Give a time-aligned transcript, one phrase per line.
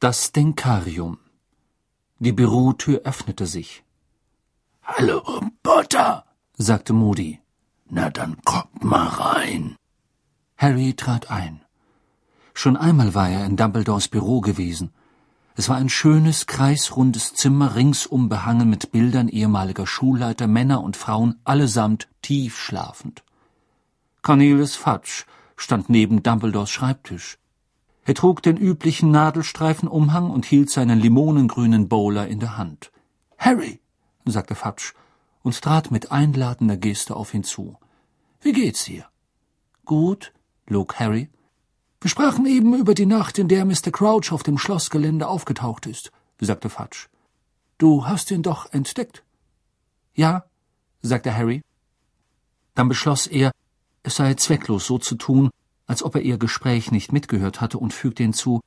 [0.00, 1.18] Das Denkarium.
[2.20, 3.82] Die Bürotür öffnete sich.
[4.84, 6.24] Hallo, Potter,
[6.56, 7.40] sagte Moody.
[7.90, 9.74] Na dann kommt mal rein.
[10.56, 11.62] Harry trat ein.
[12.54, 14.92] Schon einmal war er in Dumbledores Büro gewesen.
[15.56, 21.40] Es war ein schönes, kreisrundes Zimmer, ringsum behangen mit Bildern ehemaliger Schulleiter, Männer und Frauen,
[21.42, 23.24] allesamt tief schlafend.
[24.22, 25.24] Cornelius Fudge
[25.56, 27.36] stand neben Dumbledores Schreibtisch.
[28.08, 32.90] Er trug den üblichen Nadelstreifenumhang und hielt seinen limonengrünen Bowler in der Hand.
[33.36, 33.80] Harry,
[34.24, 34.94] sagte Fudge
[35.42, 37.76] und trat mit einladender Geste auf ihn zu.
[38.40, 39.04] Wie geht's dir?
[39.84, 40.32] Gut,
[40.66, 41.28] log Harry.
[42.00, 43.90] Wir sprachen eben über die Nacht, in der Mr.
[43.92, 47.08] Crouch auf dem Schlossgelände aufgetaucht ist, sagte Fudge.
[47.76, 49.22] Du hast ihn doch entdeckt.
[50.14, 50.46] Ja,
[51.02, 51.60] sagte Harry.
[52.74, 53.52] Dann beschloss er,
[54.02, 55.50] es sei zwecklos so zu tun,
[55.88, 58.60] als ob er ihr Gespräch nicht mitgehört hatte, und fügte hinzu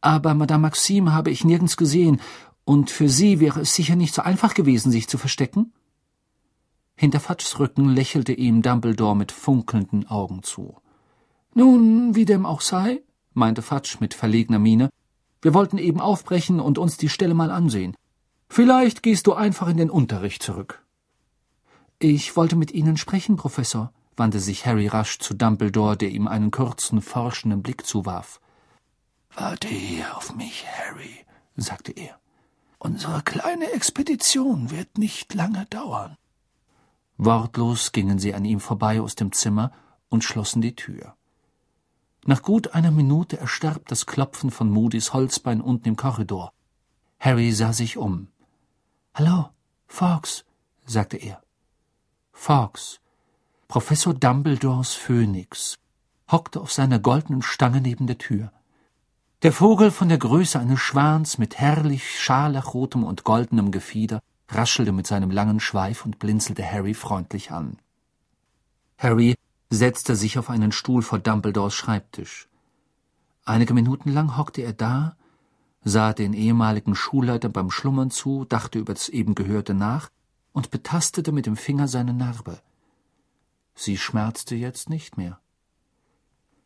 [0.00, 2.20] Aber Madame Maxime habe ich nirgends gesehen,
[2.64, 5.72] und für sie wäre es sicher nicht so einfach gewesen, sich zu verstecken?
[6.96, 10.76] Hinter Fudges Rücken lächelte ihm Dumbledore mit funkelnden Augen zu.
[11.54, 13.02] Nun, wie dem auch sei,
[13.32, 14.90] meinte Fudge mit verlegener Miene,
[15.42, 17.96] wir wollten eben aufbrechen und uns die Stelle mal ansehen.
[18.48, 20.84] Vielleicht gehst du einfach in den Unterricht zurück.
[21.98, 26.50] Ich wollte mit Ihnen sprechen, Professor, wandte sich Harry rasch zu Dumbledore, der ihm einen
[26.50, 28.40] kurzen, forschenden Blick zuwarf.
[29.34, 31.24] Warte hier auf mich, Harry,
[31.56, 32.18] sagte er.
[32.78, 36.16] Unsere kleine Expedition wird nicht lange dauern.
[37.18, 39.72] Wortlos gingen sie an ihm vorbei aus dem Zimmer
[40.08, 41.14] und schlossen die Tür.
[42.24, 46.52] Nach gut einer Minute erstarb das Klopfen von Moody's Holzbein unten im Korridor.
[47.18, 48.28] Harry sah sich um.
[49.14, 49.50] Hallo,
[49.86, 50.44] Fawkes,
[50.86, 51.42] sagte er.
[52.32, 53.00] Fawkes,
[53.70, 55.78] Professor Dumbledores Phönix,
[56.28, 58.50] hockte auf seiner goldenen Stange neben der Tür.
[59.44, 65.06] Der Vogel von der Größe eines Schwans mit herrlich scharlachrotem und goldenem Gefieder raschelte mit
[65.06, 67.78] seinem langen Schweif und blinzelte Harry freundlich an.
[68.98, 69.36] Harry
[69.70, 72.48] setzte sich auf einen Stuhl vor Dumbledores Schreibtisch.
[73.44, 75.14] Einige Minuten lang hockte er da,
[75.84, 80.10] sah den ehemaligen Schulleiter beim Schlummern zu, dachte über das eben Gehörte nach
[80.50, 82.60] und betastete mit dem Finger seine Narbe.
[83.82, 85.40] Sie schmerzte jetzt nicht mehr.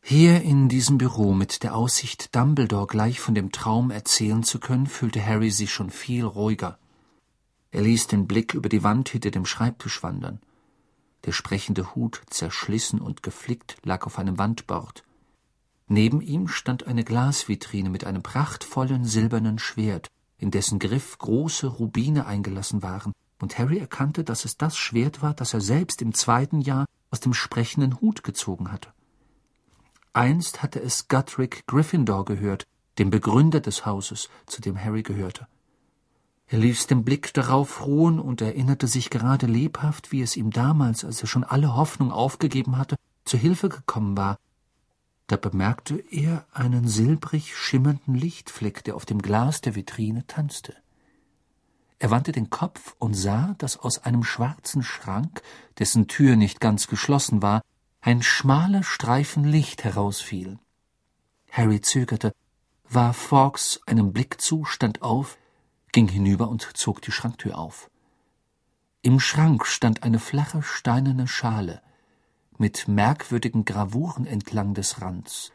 [0.02, 4.88] Hier in diesem Büro mit der Aussicht, Dumbledore gleich von dem Traum erzählen zu können,
[4.88, 6.76] fühlte Harry sich schon viel ruhiger.
[7.70, 10.41] Er ließ den Blick über die Wand hinter dem Schreibtisch wandern.
[11.25, 15.04] Der sprechende Hut, zerschlissen und geflickt, lag auf einem Wandbord.
[15.86, 22.26] Neben ihm stand eine Glasvitrine mit einem prachtvollen silbernen Schwert, in dessen Griff große Rubine
[22.26, 26.60] eingelassen waren, und Harry erkannte, dass es das Schwert war, das er selbst im zweiten
[26.60, 28.88] Jahr aus dem sprechenden Hut gezogen hatte.
[30.12, 32.66] Einst hatte es Guthrick Gryffindor gehört,
[32.98, 35.47] dem Begründer des Hauses, zu dem Harry gehörte.
[36.48, 41.04] Er ließ den Blick darauf ruhen und erinnerte sich gerade lebhaft, wie es ihm damals,
[41.04, 44.36] als er schon alle Hoffnung aufgegeben hatte, zu Hilfe gekommen war.
[45.28, 50.75] Da bemerkte er einen silbrig schimmernden Lichtfleck, der auf dem Glas der Vitrine tanzte.
[51.99, 55.43] Er wandte den Kopf und sah, dass aus einem schwarzen Schrank,
[55.78, 57.62] dessen Tür nicht ganz geschlossen war,
[58.00, 60.59] ein schmaler Streifen Licht herausfiel.
[61.50, 62.34] Harry zögerte,
[62.88, 65.38] warf Fawkes einen Blick zu, stand auf,
[65.93, 67.91] ging hinüber und zog die Schranktür auf.
[69.00, 71.81] Im Schrank stand eine flache steinerne Schale
[72.59, 75.53] mit merkwürdigen Gravuren entlang des Rands,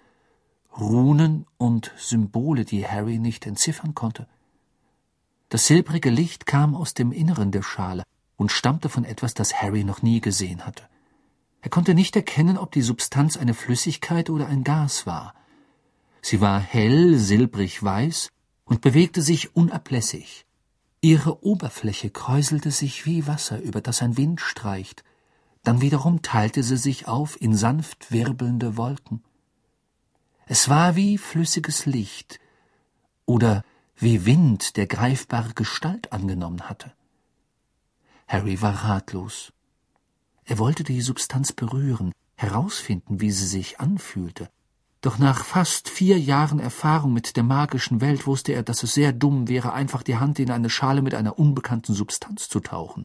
[0.77, 4.27] Runen und Symbole, die Harry nicht entziffern konnte.
[5.49, 8.03] Das silbrige Licht kam aus dem Inneren der Schale
[8.37, 10.83] und stammte von etwas, das Harry noch nie gesehen hatte.
[11.61, 15.33] Er konnte nicht erkennen, ob die Substanz eine Flüssigkeit oder ein Gas war.
[16.21, 18.29] Sie war hell, silbrig weiß
[18.63, 20.45] und bewegte sich unablässig.
[21.01, 25.03] Ihre Oberfläche kräuselte sich wie Wasser, über das ein Wind streicht,
[25.63, 29.23] dann wiederum teilte sie sich auf in sanft wirbelnde Wolken.
[30.45, 32.39] Es war wie flüssiges Licht
[33.25, 33.63] oder
[34.01, 36.93] wie Wind, der greifbare Gestalt angenommen hatte.
[38.27, 39.51] Harry war ratlos.
[40.45, 44.49] Er wollte die Substanz berühren, herausfinden, wie sie sich anfühlte.
[45.01, 49.13] Doch nach fast vier Jahren Erfahrung mit der magischen Welt wusste er, dass es sehr
[49.13, 53.03] dumm wäre, einfach die Hand in eine Schale mit einer unbekannten Substanz zu tauchen.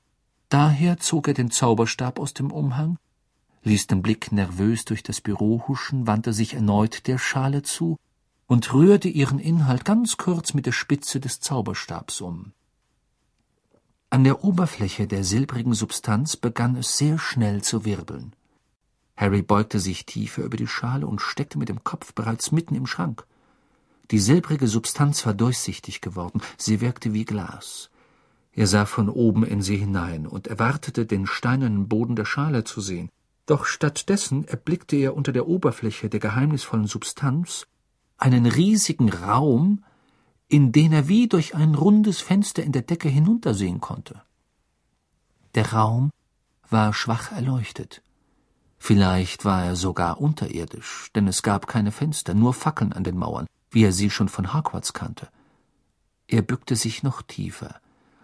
[0.48, 2.98] Daher zog er den Zauberstab aus dem Umhang,
[3.62, 7.96] ließ den Blick nervös durch das Büro huschen, wandte sich erneut der Schale zu
[8.46, 12.52] und rührte ihren Inhalt ganz kurz mit der Spitze des Zauberstabs um.
[14.10, 18.34] An der Oberfläche der silbrigen Substanz begann es sehr schnell zu wirbeln.
[19.16, 22.86] Harry beugte sich tiefer über die Schale und steckte mit dem Kopf bereits mitten im
[22.86, 23.26] Schrank.
[24.10, 27.90] Die silbrige Substanz war durchsichtig geworden, sie wirkte wie Glas.
[28.52, 32.80] Er sah von oben in sie hinein und erwartete, den steinernen Boden der Schale zu
[32.80, 33.08] sehen.
[33.46, 37.66] Doch stattdessen erblickte er unter der Oberfläche der geheimnisvollen Substanz
[38.24, 39.84] einen riesigen Raum,
[40.48, 44.22] in den er wie durch ein rundes Fenster in der Decke hinuntersehen konnte.
[45.54, 46.10] Der Raum
[46.70, 48.02] war schwach erleuchtet.
[48.78, 53.46] Vielleicht war er sogar unterirdisch, denn es gab keine Fenster, nur Fackeln an den Mauern,
[53.70, 55.28] wie er sie schon von Hogwarts kannte.
[56.26, 57.76] Er bückte sich noch tiefer,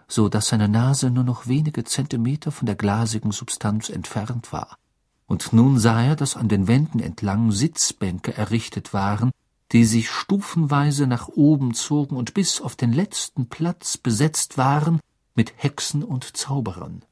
[0.09, 4.79] so dass seine Nase nur noch wenige Zentimeter von der glasigen Substanz entfernt war.
[5.27, 9.31] Und nun sah er, dass an den Wänden entlang Sitzbänke errichtet waren,
[9.73, 15.01] die sich stufenweise nach oben zogen und bis auf den letzten Platz besetzt waren
[15.35, 17.05] mit Hexen und Zauberern.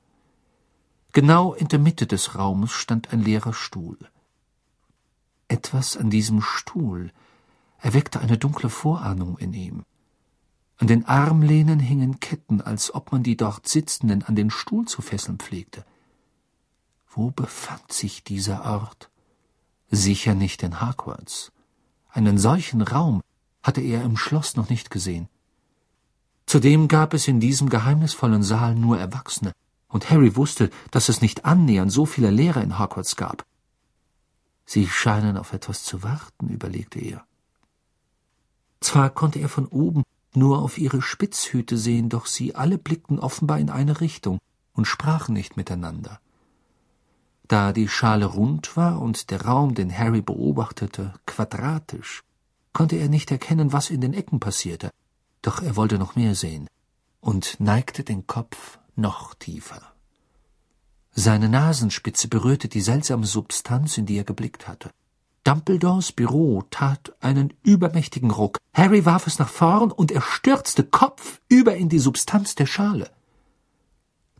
[1.12, 3.98] Genau in der Mitte des Raumes stand ein leerer Stuhl.
[5.46, 7.12] Etwas an diesem Stuhl
[7.78, 9.84] erweckte eine dunkle Vorahnung in ihm.
[10.76, 15.00] An den Armlehnen hingen Ketten, als ob man die dort Sitzenden an den Stuhl zu
[15.00, 15.84] fesseln pflegte.
[17.08, 19.10] Wo befand sich dieser Ort?
[19.90, 21.50] Sicher nicht in Hogwarts.
[22.08, 23.22] Einen solchen Raum
[23.62, 25.28] hatte er im Schloss noch nicht gesehen.
[26.46, 29.52] Zudem gab es in diesem geheimnisvollen Saal nur Erwachsene,
[29.88, 33.44] und Harry wusste, dass es nicht annähernd so viele Lehrer in Hogwarts gab.
[34.64, 37.24] Sie scheinen auf etwas zu warten, überlegte er.
[38.80, 40.02] Zwar konnte er von oben
[40.34, 44.38] nur auf ihre Spitzhüte sehen, doch sie alle blickten offenbar in eine Richtung
[44.74, 46.20] und sprachen nicht miteinander.
[47.48, 52.22] Da die Schale rund war und der Raum, den Harry beobachtete, quadratisch,
[52.74, 54.90] konnte er nicht erkennen, was in den Ecken passierte,
[55.40, 56.68] doch er wollte noch mehr sehen
[57.22, 59.80] und neigte den Kopf noch tiefer.
[61.12, 64.90] Seine Nasenspitze berührte die seltsame Substanz, in die er geblickt hatte.
[65.42, 68.58] Dumbledores Büro tat einen übermächtigen Ruck.
[68.74, 73.10] Harry warf es nach vorn und er stürzte kopfüber in die Substanz der Schale.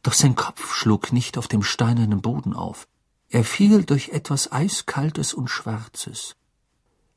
[0.03, 2.87] Doch sein Kopf schlug nicht auf dem steinernen Boden auf.
[3.31, 6.35] Er fiel durch etwas Eiskaltes und Schwarzes.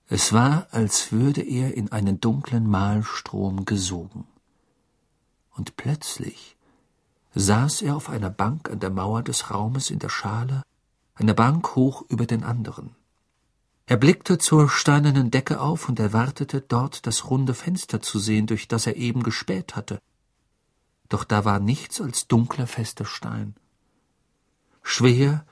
[0.08, 4.28] Es war, als würde er in einen dunklen Mahlstrom gesogen.
[5.56, 6.58] Und plötzlich
[7.34, 10.64] saß er auf einer Bank an der Mauer des Raumes in der Schale,
[11.16, 12.96] eine Bank hoch über den anderen.
[13.86, 18.68] Er blickte zur steinernen Decke auf und erwartete, dort das runde Fenster zu sehen, durch
[18.68, 20.02] das er eben gespäht hatte.
[21.08, 23.56] Doch da war nichts als dunkler, fester Stein.
[24.82, 25.46] Schwer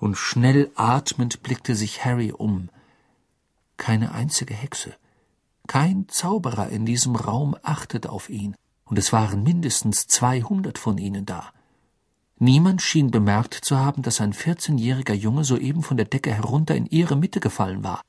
[0.00, 2.68] und schnell atmend blickte sich Harry um.
[3.76, 4.94] Keine einzige Hexe,
[5.66, 8.54] kein Zauberer in diesem Raum achtete auf ihn
[8.86, 11.52] und es waren mindestens zweihundert von ihnen da.
[12.38, 16.86] Niemand schien bemerkt zu haben, dass ein vierzehnjähriger Junge soeben von der Decke herunter in
[16.86, 18.00] ihre Mitte gefallen war.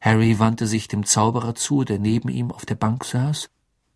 [0.00, 3.48] Harry wandte sich dem Zauberer zu, der neben ihm auf der Bank saß,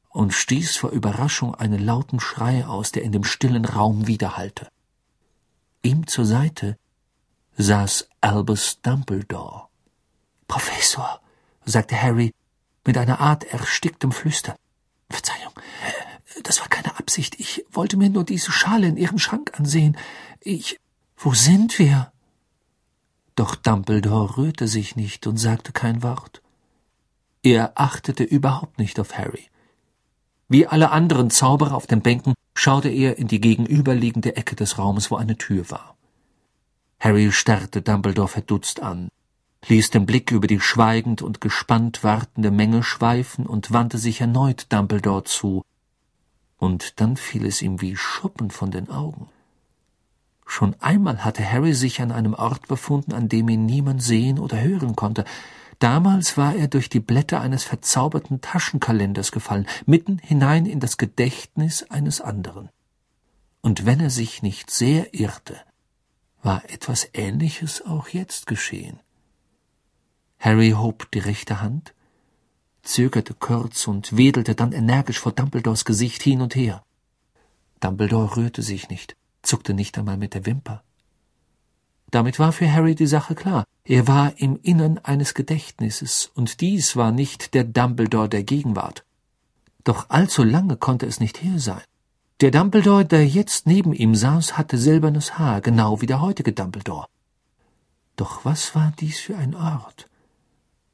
[0.09, 4.69] und stieß vor Überraschung einen lauten Schrei aus, der in dem stillen Raum widerhallte.
[5.87, 6.77] Ihm zur Seite
[7.59, 9.69] saß Albus Dumbledore.
[10.49, 11.21] Professor,
[11.65, 12.35] sagte Harry
[12.85, 14.57] mit einer Art ersticktem Flüstern.
[15.09, 15.53] Verzeihung,
[16.43, 17.39] das war keine Absicht.
[17.39, 19.97] Ich wollte mir nur diese Schale in Ihrem Schrank ansehen.
[20.41, 20.77] Ich.
[21.17, 22.11] Wo sind wir?
[23.37, 26.43] Doch Dumbledore rührte sich nicht und sagte kein Wort.
[27.45, 29.47] Er achtete überhaupt nicht auf Harry.
[30.49, 35.11] Wie alle anderen Zauberer auf den Bänken schaute er in die gegenüberliegende Ecke des Raumes,
[35.11, 35.97] wo eine Tür war.
[36.99, 39.11] Harry starrte Dumbledore verdutzt an
[39.69, 44.67] ließ den Blick über die schweigend und gespannt wartende Menge schweifen und wandte sich erneut
[44.73, 45.65] Dumbledore zu.
[46.59, 49.29] Und dann fiel es ihm wie Schuppen von den Augen.
[50.47, 54.61] Schon einmal hatte Harry sich an einem Ort befunden, an dem ihn niemand sehen oder
[54.61, 55.25] hören konnte.
[55.79, 61.83] Damals war er durch die Blätter eines verzauberten Taschenkalenders gefallen, mitten hinein in das Gedächtnis
[61.91, 62.71] eines anderen.
[63.61, 65.57] Und wenn er sich nicht sehr irrte,
[66.43, 69.01] war etwas Ähnliches auch jetzt geschehen.
[70.39, 71.93] Harry hob die rechte Hand,
[72.83, 76.85] zögerte kurz und wedelte dann energisch vor Dumbledores Gesicht hin und her.
[77.81, 80.83] Dumbledore rührte sich nicht, zuckte nicht einmal mit der Wimper.
[82.11, 83.65] Damit war für Harry die Sache klar.
[83.89, 89.05] Er war im Innern eines Gedächtnisses, und dies war nicht der Dumbledore der Gegenwart.
[89.85, 91.83] Doch allzu lange konnte es nicht her sein.
[92.41, 97.07] Der Dumbledore, der jetzt neben ihm saß, hatte silbernes Haar, genau wie der heutige Dumbledore.
[98.17, 100.11] Doch was war dies für ein Ort?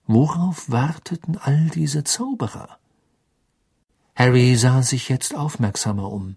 [0.07, 2.77] Worauf warteten all diese Zauberer?
[4.15, 6.37] Harry sah sich jetzt aufmerksamer um.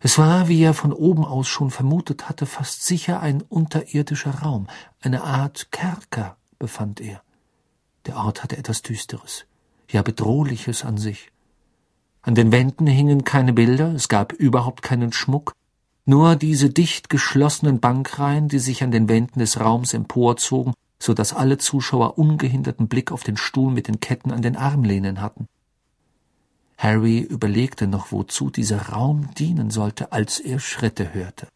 [0.00, 4.68] Es war, wie er von oben aus schon vermutet hatte, fast sicher ein unterirdischer Raum,
[5.00, 7.22] eine Art Kerker, befand er.
[8.06, 9.46] Der Ort hatte etwas Düsteres,
[9.90, 11.32] ja Bedrohliches an sich.
[12.22, 15.52] An den Wänden hingen keine Bilder, es gab überhaupt keinen Schmuck,
[16.04, 21.34] nur diese dicht geschlossenen Bankreihen, die sich an den Wänden des Raums emporzogen, so dass
[21.34, 25.46] alle Zuschauer ungehinderten Blick auf den Stuhl mit den Ketten an den Armlehnen hatten.
[26.78, 31.48] Harry überlegte noch, wozu dieser Raum dienen sollte, als er Schritte hörte.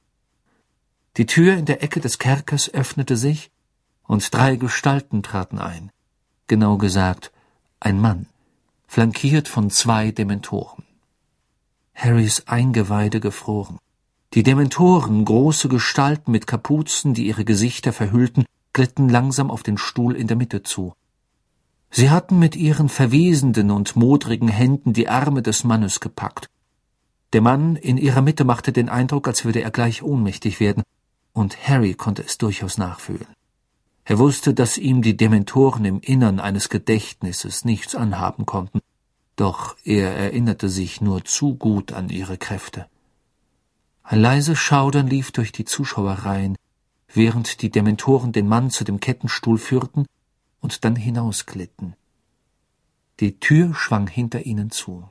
[1.17, 3.50] Die Tür in der Ecke des Kerkers öffnete sich,
[4.02, 5.91] und drei Gestalten traten ein.
[6.49, 7.31] Genau gesagt,
[7.79, 8.26] ein Mann,
[8.88, 10.85] flankiert von zwei Dementoren.
[11.95, 13.79] Harrys Eingeweide gefroren.
[14.35, 20.17] Die Dementoren, große Gestalten mit Kapuzen, die ihre Gesichter verhüllten, glitten langsam auf den Stuhl
[20.17, 20.95] in der Mitte zu.
[21.94, 26.49] Sie hatten mit ihren verwesenden und modrigen Händen die Arme des Mannes gepackt.
[27.34, 30.84] Der Mann in ihrer Mitte machte den Eindruck, als würde er gleich ohnmächtig werden,
[31.34, 33.26] und Harry konnte es durchaus nachfühlen.
[34.04, 38.80] Er wusste, dass ihm die Dementoren im Innern eines Gedächtnisses nichts anhaben konnten,
[39.37, 42.87] doch er erinnerte sich nur zu gut an ihre Kräfte.
[44.02, 46.56] Ein leises Schaudern lief durch die Zuschauerreihen,
[47.12, 50.06] während die Dementoren den Mann zu dem Kettenstuhl führten
[50.62, 51.95] und dann hinausglitten.
[53.21, 55.11] Die Tür schwang hinter ihnen zu.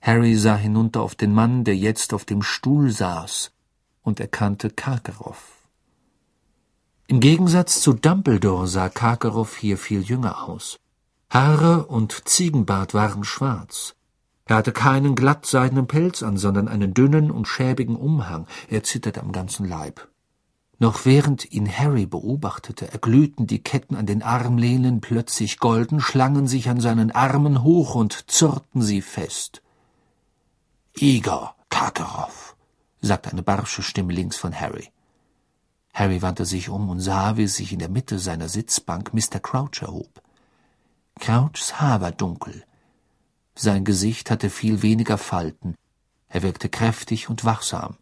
[0.00, 3.52] Harry sah hinunter auf den Mann, der jetzt auf dem Stuhl saß,
[4.02, 5.68] und erkannte Karkaroff.
[7.08, 10.78] Im Gegensatz zu Dumbledore sah Karkaroff hier viel jünger aus.
[11.28, 13.94] Haare und Ziegenbart waren schwarz,
[14.48, 18.46] er hatte keinen glattseidenen Pelz an, sondern einen dünnen und schäbigen Umhang.
[18.68, 20.08] Er zitterte am ganzen Leib.
[20.78, 26.68] Noch während ihn Harry beobachtete, erglühten die Ketten an den Armlehnen plötzlich golden, schlangen sich
[26.68, 29.62] an seinen Armen hoch und zurrten sie fest.
[30.94, 32.56] Igor Karkaroff,
[33.00, 34.90] sagte eine barsche Stimme links von Harry.
[35.92, 39.40] Harry wandte sich um und sah, wie sich in der Mitte seiner Sitzbank Mr.
[39.40, 40.22] Crouch erhob.
[41.18, 42.64] Crouchs Haar war dunkel,
[43.60, 45.74] sein Gesicht hatte viel weniger Falten.
[46.28, 47.96] Er wirkte kräftig und wachsam.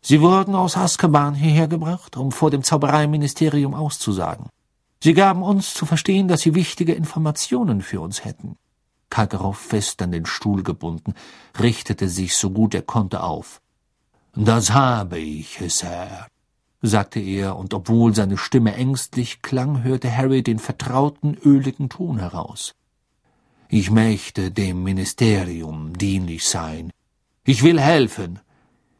[0.00, 4.46] Sie wurden aus Azkaban hierher gebracht, um vor dem Zaubereiministerium auszusagen.
[5.02, 8.56] Sie gaben uns zu verstehen, dass sie wichtige Informationen für uns hätten.
[9.10, 11.14] Karkaroff, fest an den Stuhl gebunden,
[11.58, 13.60] richtete sich so gut er konnte auf.
[14.34, 16.26] Das habe ich, Sir,
[16.82, 22.74] sagte er, und obwohl seine Stimme ängstlich klang, hörte Harry den vertrauten, öligen Ton heraus.
[23.68, 26.90] Ich möchte dem Ministerium dienlich sein.
[27.44, 28.40] Ich will helfen.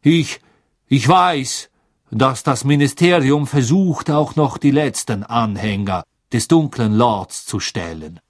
[0.02, 0.40] Ich,
[0.88, 1.71] ich weiß,
[2.11, 8.21] dass das Ministerium versucht, auch noch die letzten Anhänger des dunklen Lords zu stellen.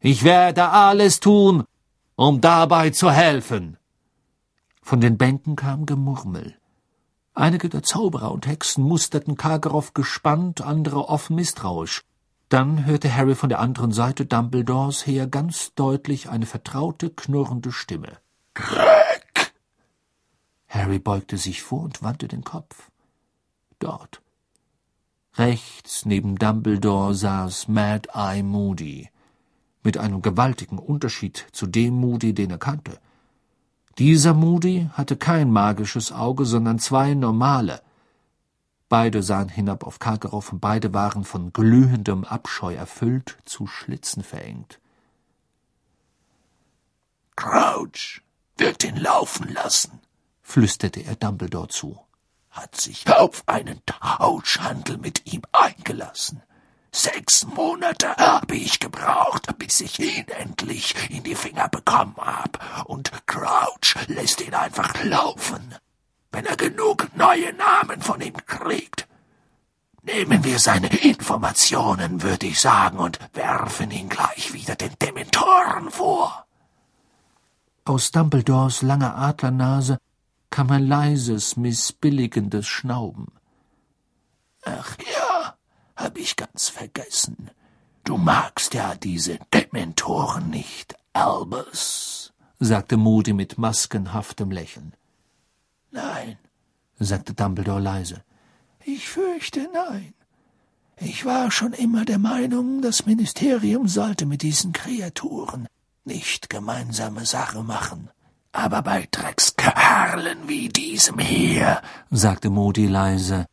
[0.00, 1.64] Ich werde alles tun,
[2.16, 3.76] um dabei zu helfen.
[4.82, 6.56] Von den Bänken kam Gemurmel.
[7.34, 12.02] Einige der Zauberer und Hexen musterten Karkaroff gespannt, andere offen misstrauisch.
[12.48, 18.18] Dann hörte Harry von der anderen Seite Dumbledores her ganz deutlich eine vertraute, knurrende Stimme.
[18.54, 19.07] Greg!
[20.68, 22.90] Harry beugte sich vor und wandte den Kopf.
[23.78, 24.22] Dort.
[25.34, 29.08] Rechts neben Dumbledore saß Mad Eye Moody,
[29.82, 32.98] mit einem gewaltigen Unterschied zu dem Moody, den er kannte.
[33.98, 37.80] Dieser Moody hatte kein magisches Auge, sondern zwei normale,
[38.88, 44.80] Beide sahen hinab auf Karkaroff und beide waren von glühendem Abscheu erfüllt, zu Schlitzen verengt.
[47.36, 48.22] Crouch
[48.56, 50.00] wird ihn laufen lassen,
[50.48, 51.98] flüsterte er Dumbledore zu,
[52.50, 56.42] hat sich auf einen Tauschhandel mit ihm eingelassen.
[56.90, 63.12] Sechs Monate habe ich gebraucht, bis ich ihn endlich in die Finger bekommen hab, und
[63.26, 65.74] Crouch lässt ihn einfach laufen
[66.30, 69.08] wenn er genug neue Namen von ihm kriegt.
[70.02, 76.46] Nehmen wir seine Informationen, würde ich sagen, und werfen ihn gleich wieder den Dementoren vor.
[77.84, 79.98] Aus Dumbledores langer Adlernase
[80.50, 83.28] kam ein leises, missbilligendes Schnauben.
[84.64, 85.56] Ach ja,
[85.96, 87.50] hab ich ganz vergessen.
[88.04, 94.94] Du magst ja diese Dementoren nicht, Albus, sagte Moody mit maskenhaftem Lächeln.
[95.90, 96.38] Nein,
[96.98, 98.22] sagte Dumbledore leise.
[98.84, 100.14] Ich fürchte nein.
[101.00, 105.68] Ich war schon immer der Meinung, das Ministerium sollte mit diesen Kreaturen
[106.04, 108.10] nicht gemeinsame Sache machen.
[108.64, 113.46] Aber bei Dreckskerlen wie diesem hier, sagte Moody leise.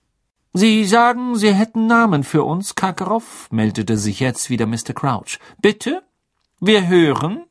[0.51, 4.93] Sie sagen, Sie hätten Namen für uns, Karkaroff, meldete sich jetzt wieder Mr.
[4.95, 5.37] Crouch.
[5.61, 6.01] Bitte?
[6.59, 7.43] Wir hören?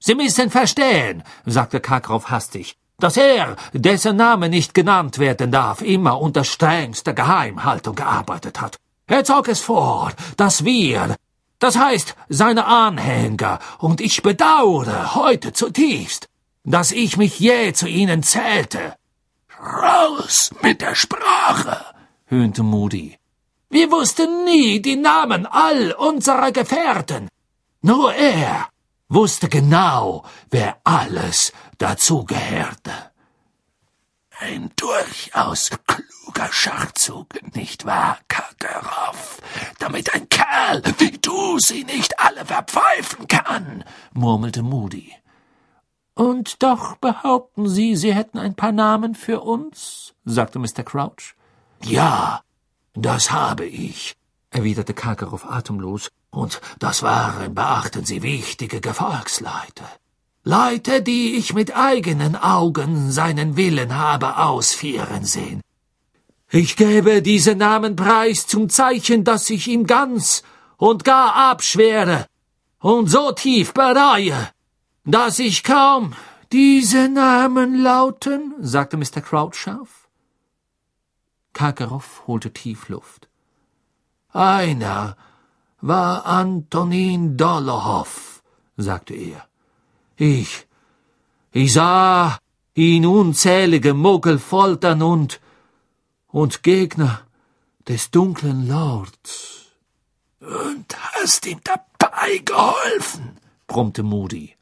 [0.00, 6.20] Sie müssen verstehen, sagte Karkaroff hastig dass er, dessen Name nicht genannt werden darf, immer
[6.20, 8.76] unter strengster Geheimhaltung gearbeitet hat.
[9.08, 11.16] Er zog es vor, dass wir,
[11.58, 16.28] das heißt seine Anhänger, und ich bedauere heute zutiefst,
[16.64, 18.96] dass ich mich je zu ihnen zählte.
[19.58, 21.84] Raus mit der Sprache,
[22.26, 23.18] höhnte Moody.
[23.70, 27.28] Wir wussten nie die Namen all unserer Gefährten.
[27.80, 28.68] Nur er
[29.08, 32.92] wusste genau, wer alles dazugehörte.
[34.38, 39.40] Ein durchaus kluger Schachzug, nicht wahr, Kakarov?
[39.78, 45.12] Damit ein Kerl wie du sie nicht alle verpfeifen kann, murmelte Moody.
[46.22, 50.14] Und doch behaupten Sie, Sie hätten ein paar Namen für uns?
[50.24, 50.84] sagte Mr.
[50.84, 51.34] Crouch.
[51.82, 52.42] Ja,
[52.94, 54.14] das habe ich,
[54.50, 59.82] erwiderte Karkarow atemlos, und das waren, beachten Sie, wichtige Gefolgsleute.
[60.44, 65.60] Leute, die ich mit eigenen Augen seinen Willen habe ausführen sehen.
[66.52, 70.44] Ich gebe diese Namen preis zum Zeichen, dass ich ihm ganz
[70.76, 72.26] und gar abschwere
[72.78, 74.50] und so tief bereue,
[75.04, 76.14] dass ich kaum
[76.52, 79.20] diese Namen lauten, sagte Mr.
[79.20, 80.08] Crouch scharf.
[81.52, 83.28] Karkarow holte tief Luft.
[84.30, 85.16] Einer
[85.80, 88.42] war Antonin Dolohoff,
[88.76, 89.46] sagte er.
[90.16, 90.66] Ich,
[91.50, 92.38] ich sah
[92.74, 95.40] ihn unzählige Muggel foltern und,
[96.28, 97.22] und Gegner
[97.88, 99.66] des dunklen Lords.
[100.40, 104.56] Und hast ihm dabei geholfen, brummte Moody.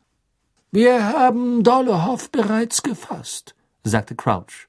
[0.72, 4.68] Wir haben Dolohoff bereits gefasst, sagte Crouch.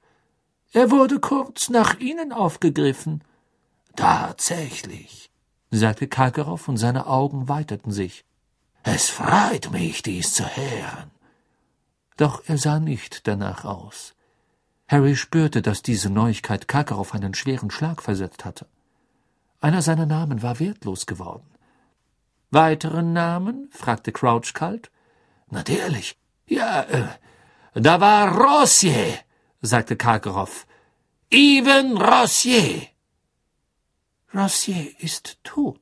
[0.74, 3.24] Er wurde kurz nach Ihnen aufgegriffen.
[3.96, 5.30] Tatsächlich,
[5.70, 8.26] sagte Karkarow, und seine Augen weiterten sich.
[8.82, 11.12] Es freut mich, dies zu hören.
[12.18, 14.16] Doch er sah nicht danach aus.
[14.88, 18.66] Harry spürte, dass diese Neuigkeit Karkarow einen schweren Schlag versetzt hatte.
[19.60, 21.46] Einer seiner Namen war wertlos geworden.
[22.50, 23.70] Weitere Namen?
[23.72, 24.90] fragte Crouch kalt.
[25.52, 26.18] Natürlich.
[26.48, 27.08] Ja, äh,
[27.76, 29.20] da war Rossier,
[29.62, 30.66] sagte Karkaroff.
[31.30, 32.88] Even Rossier.
[34.34, 35.82] Rossier ist tot,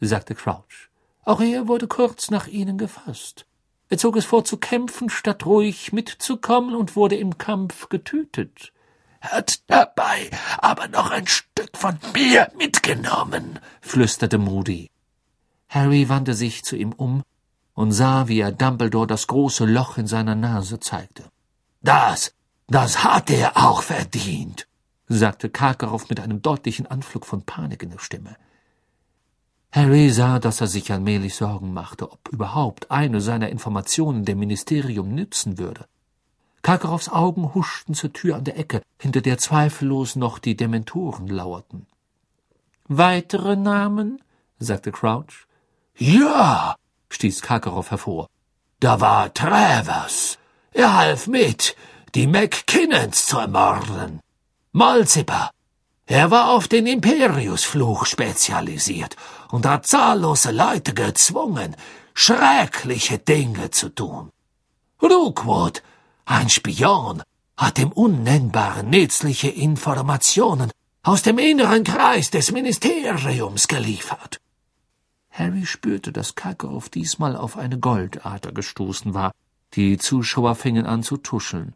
[0.00, 0.90] sagte Crouch.
[1.24, 3.46] Auch er wurde kurz nach ihnen gefasst.
[3.88, 8.72] Er zog es vor zu kämpfen, statt ruhig mitzukommen und wurde im Kampf getötet.
[9.20, 14.90] Hat dabei aber noch ein Stück von mir mitgenommen, flüsterte Moody.
[15.68, 17.22] Harry wandte sich zu ihm um
[17.74, 21.24] und sah, wie er Dumbledore das große Loch in seiner Nase zeigte.
[21.82, 22.34] Das,
[22.68, 24.66] das hat er auch verdient,
[25.08, 28.36] sagte Karkarow mit einem deutlichen Anflug von Panik in der Stimme.
[29.72, 35.12] Harry sah, dass er sich allmählich Sorgen machte, ob überhaupt eine seiner Informationen dem Ministerium
[35.12, 35.86] nützen würde.
[36.62, 41.86] Karkarows Augen huschten zur Tür an der Ecke, hinter der zweifellos noch die Dementoren lauerten.
[42.86, 44.22] Weitere Namen?
[44.58, 45.46] sagte Crouch.
[45.96, 46.76] Ja,
[47.14, 48.28] stieß Karkarow hervor.
[48.80, 50.38] Da war Travers.
[50.72, 51.76] Er half mit,
[52.14, 54.20] die McKinnons zu ermorden.
[54.72, 55.50] Malzipper.
[56.06, 59.16] Er war auf den Imperiusfluch spezialisiert
[59.50, 61.76] und hat zahllose Leute gezwungen,
[62.12, 64.30] schreckliche Dinge zu tun.
[65.00, 65.82] Rookwood,
[66.26, 67.22] ein Spion,
[67.56, 70.70] hat ihm unnennbare nützliche Informationen
[71.02, 74.40] aus dem inneren Kreis des Ministeriums geliefert.
[75.34, 79.32] Harry spürte, dass Karkarow diesmal auf eine Goldader gestoßen war.
[79.72, 81.74] Die Zuschauer fingen an zu tuscheln.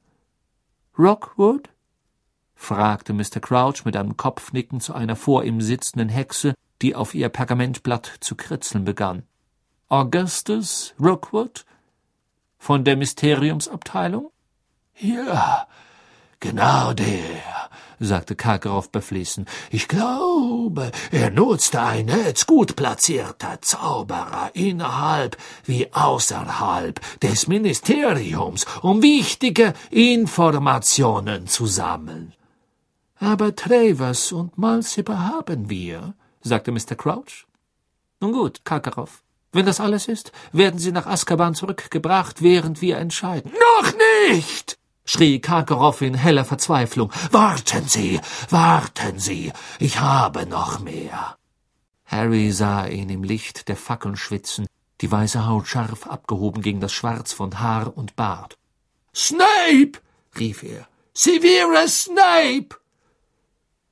[0.97, 1.69] Rockwood?
[2.55, 3.41] fragte Mr.
[3.41, 8.37] Crouch mit einem Kopfnicken zu einer vor ihm sitzenden Hexe, die auf ihr Pergamentblatt zu
[8.37, 9.25] kritzeln begann.
[9.89, 11.65] Augustus Rookwood?
[12.59, 14.31] Von der Mysteriumsabteilung?
[14.97, 15.67] Ja,
[16.41, 17.71] genau der,
[18.01, 19.47] sagte Karkarow beflissen.
[19.71, 29.03] Ich glaube, er nutzte ein Netz gut platzierter Zauberer innerhalb wie außerhalb des Ministeriums, um
[29.03, 32.35] wichtige Informationen zu sammeln.
[33.21, 36.95] Aber Travers und Malzipper haben wir, sagte Mr.
[36.97, 37.47] Crouch.
[38.21, 39.23] Nun gut, Karkarow.
[39.53, 43.51] Wenn das alles ist, werden Sie nach Azkaban zurückgebracht, während wir entscheiden.
[43.53, 43.93] Noch
[44.29, 44.79] nicht!
[45.09, 47.11] Schrie Karkarow in heller Verzweiflung.
[47.31, 51.37] Warten Sie, warten Sie, ich habe noch mehr.
[52.05, 54.67] Harry sah ihn im Licht der Fackeln schwitzen,
[55.01, 58.59] die weiße Haut scharf abgehoben gegen das Schwarz von Haar und Bart.
[59.15, 59.99] Snape!
[60.39, 60.87] rief er.
[61.15, 62.77] Severus Snape!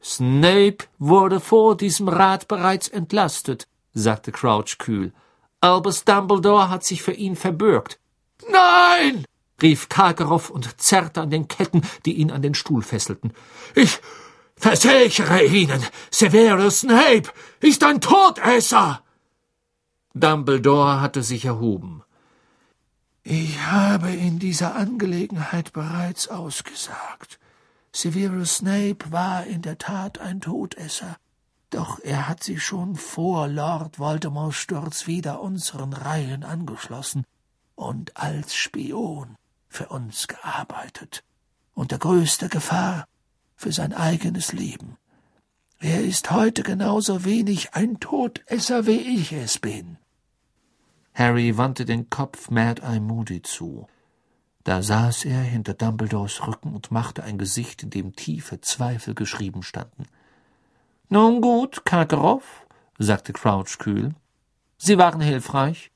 [0.02, 5.12] Snape wurde vor diesem Rat bereits entlastet, sagte Crouch kühl.
[5.60, 7.98] Albus Dumbledore hat sich für ihn verbürgt.
[8.50, 9.24] Nein!
[9.62, 13.32] Rief Karkarow und zerrte an den Ketten, die ihn an den Stuhl fesselten.
[13.74, 14.00] Ich
[14.56, 19.02] versichere Ihnen, Severus Snape ist ein Todesser!
[20.14, 22.02] Dumbledore hatte sich erhoben.
[23.22, 27.38] Ich habe in dieser Angelegenheit bereits ausgesagt.
[27.92, 31.16] Severus Snape war in der Tat ein Todesser,
[31.70, 37.24] doch er hat sich schon vor Lord Voldemorts Sturz wieder unseren Reihen angeschlossen
[37.74, 39.36] und als Spion
[39.68, 41.24] für uns gearbeitet,
[41.74, 43.06] unter größter Gefahr
[43.56, 44.96] für sein eigenes Leben.
[45.78, 49.98] Er ist heute genauso wenig ein Todesser, wie ich es bin.
[51.14, 53.86] Harry wandte den Kopf Mad-Eye Moody zu.
[54.64, 59.62] Da saß er hinter Dumbledores Rücken und machte ein Gesicht, in dem tiefe Zweifel geschrieben
[59.62, 60.06] standen.
[61.08, 62.66] Nun gut, Karkaroff,
[62.98, 64.14] sagte Crouch kühl.
[64.76, 65.90] Sie waren hilfreich.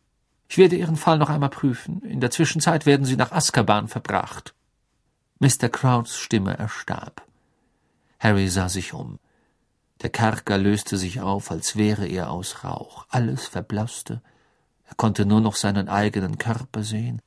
[0.50, 2.02] Ich werde Ihren Fall noch einmal prüfen.
[2.02, 4.52] In der Zwischenzeit werden Sie nach Azkaban verbracht.
[5.38, 5.68] Mr.
[5.68, 7.22] Crouchs Stimme erstarb.
[8.18, 9.20] Harry sah sich um.
[10.02, 13.06] Der Kerker löste sich auf, als wäre er aus Rauch.
[13.10, 14.22] Alles verblasste.
[14.88, 17.22] Er konnte nur noch seinen eigenen Körper sehen.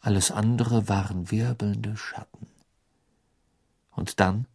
[0.00, 2.46] Alles andere waren wirbelnde Schatten.
[3.92, 4.46] Und dann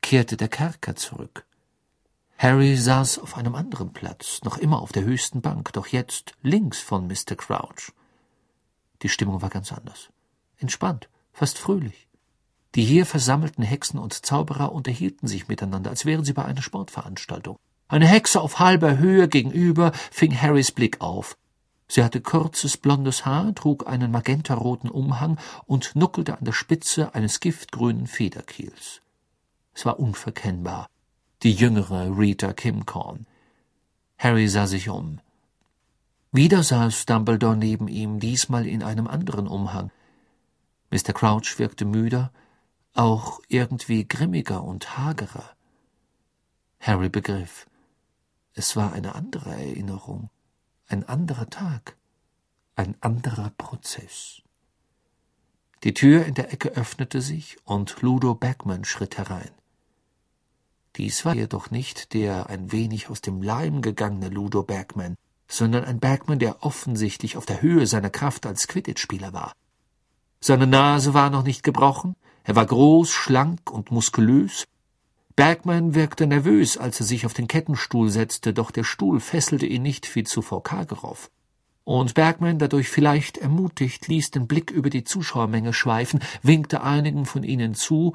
[0.00, 1.44] kehrte der Kerker zurück.
[2.38, 6.80] Harry saß auf einem anderen Platz, noch immer auf der höchsten Bank, doch jetzt links
[6.80, 7.34] von Mr.
[7.34, 7.92] Crouch.
[9.00, 10.10] Die Stimmung war ganz anders.
[10.58, 12.08] Entspannt, fast fröhlich.
[12.74, 17.56] Die hier versammelten Hexen und Zauberer unterhielten sich miteinander, als wären sie bei einer Sportveranstaltung.
[17.88, 21.38] Eine Hexe auf halber Höhe gegenüber fing Harrys Blick auf.
[21.88, 27.40] Sie hatte kurzes blondes Haar, trug einen magentaroten Umhang und nuckelte an der Spitze eines
[27.40, 29.00] giftgrünen Federkiels.
[29.72, 30.88] Es war unverkennbar
[31.42, 33.26] die jüngere Rita Kimcorn.
[34.18, 35.20] Harry sah sich um.
[36.32, 39.90] Wieder saß Dumbledore neben ihm, diesmal in einem anderen Umhang.
[40.90, 41.12] Mr.
[41.12, 42.32] Crouch wirkte müder,
[42.94, 45.50] auch irgendwie grimmiger und hagerer.
[46.80, 47.66] Harry begriff.
[48.54, 50.30] Es war eine andere Erinnerung,
[50.88, 51.96] ein anderer Tag,
[52.74, 54.40] ein anderer Prozess.
[55.84, 59.50] Die Tür in der Ecke öffnete sich und Ludo Bagman schritt herein.
[60.96, 66.00] Dies war jedoch nicht der ein wenig aus dem Leim gegangene Ludo Bergman, sondern ein
[66.00, 69.52] Bergman, der offensichtlich auf der Höhe seiner Kraft als Quidditch-Spieler war.
[70.40, 74.64] Seine Nase war noch nicht gebrochen, er war groß, schlank und muskulös.
[75.34, 79.82] Bergman wirkte nervös, als er sich auf den Kettenstuhl setzte, doch der Stuhl fesselte ihn
[79.82, 81.28] nicht wie zuvor Kargerow.
[81.84, 87.42] Und Bergman, dadurch vielleicht ermutigt, ließ den Blick über die Zuschauermenge schweifen, winkte einigen von
[87.42, 88.14] ihnen zu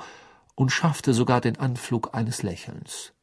[0.62, 3.14] und schaffte sogar den Anflug eines Lächelns.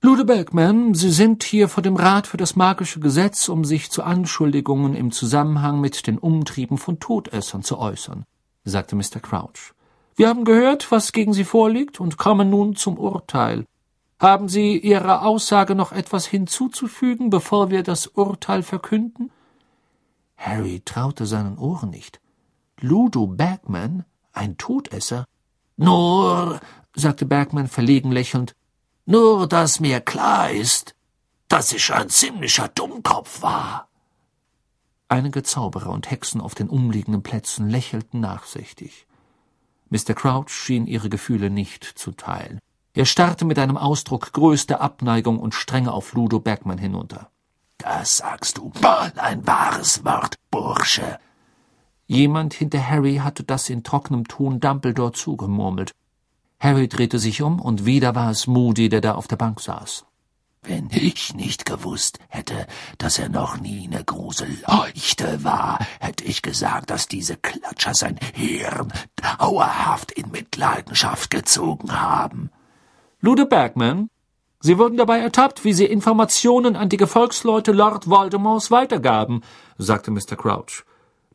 [0.00, 4.02] Lude Bergman, Sie sind hier vor dem Rat für das magische Gesetz, um sich zu
[4.02, 8.24] Anschuldigungen im Zusammenhang mit den Umtrieben von Todessern zu äußern,
[8.64, 9.20] sagte Mr.
[9.20, 9.74] Crouch.
[10.16, 13.66] Wir haben gehört, was gegen Sie vorliegt, und kommen nun zum Urteil.
[14.18, 19.30] Haben Sie Ihrer Aussage noch etwas hinzuzufügen, bevor wir das Urteil verkünden?
[20.38, 22.18] Harry traute seinen Ohren nicht.
[22.80, 25.26] Ludo Bagman, ein Todesser?
[25.76, 26.60] Nur,
[26.94, 28.54] sagte Bergmann verlegen lächelnd,
[29.06, 30.94] nur, dass mir klar ist,
[31.48, 33.88] dass ich ein ziemlicher Dummkopf war.
[35.08, 39.06] Einige Zauberer und Hexen auf den umliegenden Plätzen lächelten nachsichtig.
[39.90, 40.14] Mr.
[40.14, 42.58] Crouch schien ihre Gefühle nicht zu teilen.
[42.94, 47.30] Er starrte mit einem Ausdruck größter Abneigung und Strenge auf Ludo Bergmann hinunter.
[47.78, 51.18] Das sagst du mal ein wahres Wort, Bursche,
[52.06, 55.92] Jemand hinter Harry hatte das in trockenem Ton Dumbledore zugemurmelt.
[56.60, 60.04] Harry drehte sich um, und wieder war es Moody, der da auf der Bank saß.
[60.62, 66.40] Wenn ich nicht gewusst hätte, dass er noch nie eine große Leuchte war, hätte ich
[66.40, 68.90] gesagt, dass diese Klatscher sein Hirn
[69.38, 72.50] dauerhaft in Mitleidenschaft gezogen haben.
[73.20, 74.08] Lude Bergman,
[74.60, 79.42] Sie wurden dabei ertappt, wie Sie Informationen an die Gefolgsleute Lord Voldemorts weitergaben,
[79.76, 80.36] sagte Mr.
[80.36, 80.84] Crouch.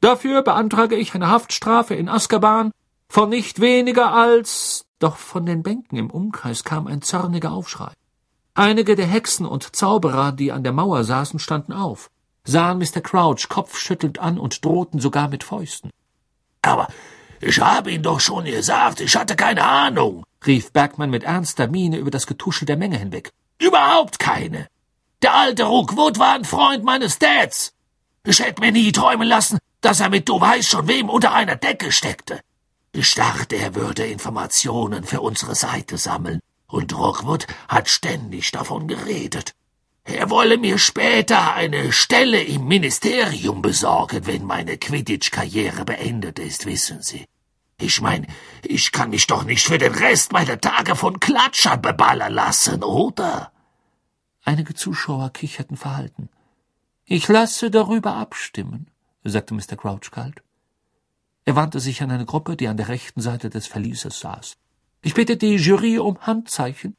[0.01, 2.71] Dafür beantrage ich eine Haftstrafe in Azkaban
[3.09, 4.85] von nicht weniger als.
[4.99, 7.91] Doch von den Bänken im Umkreis kam ein zorniger Aufschrei.
[8.53, 12.09] Einige der Hexen und Zauberer, die an der Mauer saßen, standen auf,
[12.43, 12.99] sahen Mr.
[13.01, 15.91] Crouch kopfschüttelnd an und drohten sogar mit Fäusten.
[16.61, 16.89] Aber
[17.39, 21.97] ich habe Ihnen doch schon gesagt, ich hatte keine Ahnung, rief Bergmann mit ernster Miene
[21.97, 23.31] über das Getuschel der Menge hinweg.
[23.59, 24.67] Überhaupt keine.
[25.21, 27.73] Der alte Rookwood war ein Freund meines Dads.
[28.25, 31.55] Ich hätte mir nie träumen lassen, dass er mit du weißt schon wem unter einer
[31.55, 32.41] Decke steckte.
[32.91, 39.55] Ich dachte, er würde Informationen für unsere Seite sammeln, und Rockwood hat ständig davon geredet.
[40.03, 47.01] Er wolle mir später eine Stelle im Ministerium besorgen, wenn meine Quidditch-Karriere beendet ist, wissen
[47.01, 47.25] Sie.
[47.79, 48.27] Ich mein,
[48.63, 53.51] ich kann mich doch nicht für den Rest meiner Tage von Klatschern beballern lassen, oder?
[54.43, 56.29] Einige Zuschauer kicherten verhalten.
[57.05, 58.88] Ich lasse darüber abstimmen,
[59.23, 59.75] sagte Mr.
[59.75, 60.41] Crouch kalt.
[61.45, 64.57] Er wandte sich an eine Gruppe, die an der rechten Seite des Verlieses saß.
[65.01, 66.95] Ich bitte die Jury um Handzeichen.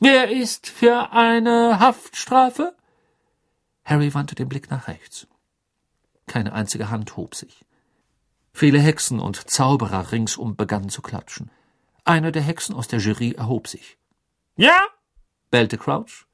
[0.00, 2.76] Wer ist für eine Haftstrafe?
[3.84, 5.26] Harry wandte den Blick nach rechts.
[6.26, 7.64] Keine einzige Hand hob sich.
[8.52, 11.50] Viele Hexen und Zauberer ringsum begannen zu klatschen.
[12.04, 13.98] Eine der Hexen aus der Jury erhob sich.
[14.56, 14.78] Ja?
[15.50, 16.27] bellte Crouch.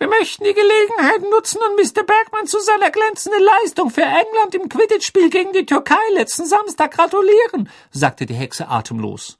[0.00, 2.04] Wir möchten die Gelegenheit nutzen, um Mr.
[2.04, 7.68] Bergmann zu seiner glänzenden Leistung für England im Quidditch-Spiel gegen die Türkei letzten Samstag gratulieren,
[7.90, 9.38] sagte die Hexe atemlos.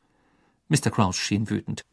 [0.68, 0.90] Mr.
[0.90, 1.84] Crouch schien wütend.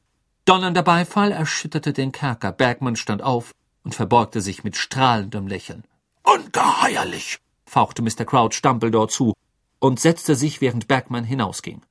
[0.45, 2.51] Donnernder Beifall erschütterte den Kerker.
[2.51, 3.51] Bergmann stand auf
[3.83, 5.83] und verbeugte sich mit strahlendem Lächeln.
[6.23, 8.25] Ungeheuerlich, fauchte Mr.
[8.25, 9.33] Crouch Dumbledore zu
[9.77, 11.83] und setzte sich, während Bergmann hinausging.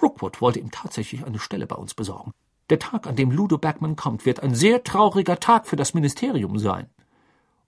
[0.00, 2.30] Rookwood wollte ihm tatsächlich eine Stelle bei uns besorgen.
[2.70, 6.58] Der Tag, an dem Ludo Bergman kommt, wird ein sehr trauriger Tag für das Ministerium
[6.58, 6.88] sein.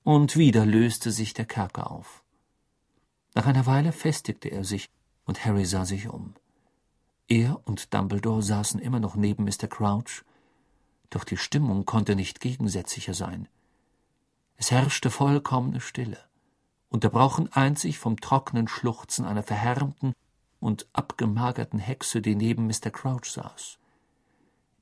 [0.03, 2.23] Und wieder löste sich der Kerker auf.
[3.35, 4.89] Nach einer Weile festigte er sich,
[5.25, 6.35] und Harry sah sich um.
[7.27, 9.67] Er und Dumbledore saßen immer noch neben Mr.
[9.67, 10.25] Crouch,
[11.11, 13.49] doch die Stimmung konnte nicht gegensätzlicher sein.
[14.57, 16.19] Es herrschte vollkommene Stille,
[16.91, 20.13] unterbrochen einzig vom trockenen Schluchzen einer verhärmten
[20.61, 22.91] und abgemagerten Hexe, die neben Mr.
[22.91, 23.79] Crouch saß.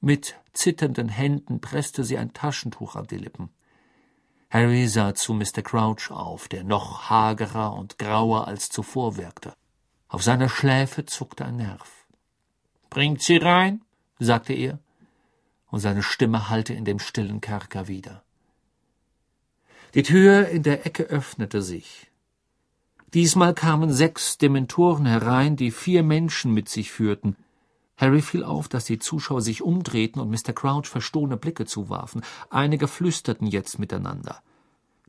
[0.05, 3.51] Mit zitternden Händen presste sie ein Taschentuch an die Lippen.
[4.51, 5.63] Harry sah zu Mr.
[5.63, 9.55] Crouch auf, der noch hagerer und grauer als zuvor wirkte.
[10.09, 12.05] Auf seiner Schläfe zuckte ein Nerv.
[12.91, 13.83] Bringt sie rein,
[14.19, 14.81] sagte er,
[15.71, 18.25] und seine Stimme hallte in dem stillen Kerker wieder.
[19.95, 22.11] Die Tür in der Ecke öffnete sich.
[23.15, 27.37] Diesmal kamen sechs Dementoren herein, die vier Menschen mit sich führten,
[27.97, 30.53] Harry fiel auf, dass die Zuschauer sich umdrehten und Mr.
[30.53, 32.23] Crouch verstohlene Blicke zuwarfen.
[32.51, 34.43] Einige flüsterten jetzt miteinander.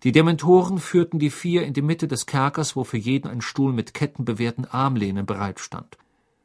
[0.04, 3.72] Die Dementoren führten die vier in die Mitte des Kerkers, wo für jeden ein Stuhl
[3.72, 5.98] mit kettenbewehrten Armlehnen bereitstand.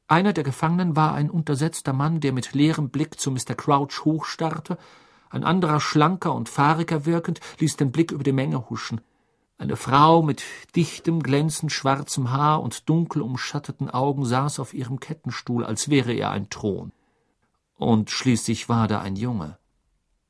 [0.06, 3.54] Einer der Gefangenen war ein untersetzter Mann, der mit leerem Blick zu Mr.
[3.56, 4.78] Crouch hochstarrte,
[5.28, 9.00] ein anderer, schlanker und fahriger wirkend, ließ den Blick über die Menge huschen.
[9.60, 10.44] Eine Frau mit
[10.76, 16.30] dichtem, glänzend schwarzem Haar und dunkel umschatteten Augen saß auf ihrem Kettenstuhl, als wäre er
[16.30, 16.92] ein Thron.
[17.76, 19.58] Und schließlich war da ein Junge,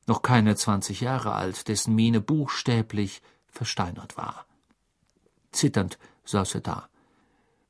[0.06, 4.46] noch keine zwanzig Jahre alt, dessen Miene buchstäblich versteinert war.
[5.52, 6.88] Zitternd saß er da.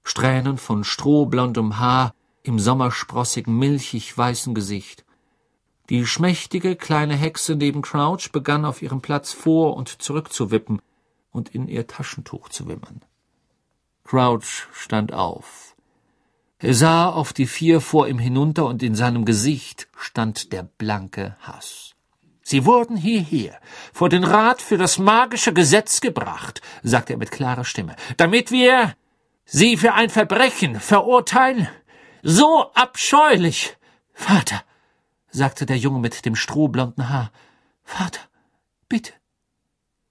[0.05, 5.05] Strähnen von strohblondem Haar im sommersprossigen, milchig weißen Gesicht.
[5.91, 10.81] Die schmächtige kleine Hexe neben Crouch begann auf ihrem Platz vor und zurück zu wippen,
[11.31, 13.03] und in ihr Taschentuch zu wimmern.
[14.05, 15.77] Crouch stand auf.
[16.59, 21.37] Er sah auf die vier vor ihm hinunter, und in seinem Gesicht stand der blanke
[21.41, 21.95] Hass.
[22.43, 23.61] Sie wurden hierher,
[23.93, 28.95] vor den Rat für das magische Gesetz gebracht, sagte er mit klarer Stimme, damit wir
[29.51, 31.69] Sie für ein Verbrechen verurteilen?
[32.23, 33.77] So abscheulich!
[34.13, 34.63] Vater,
[35.31, 37.33] sagte der Junge mit dem strohblonden Haar,
[37.83, 38.21] Vater,
[38.89, 39.13] bitte,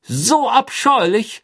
[0.07, 1.43] so abscheulich,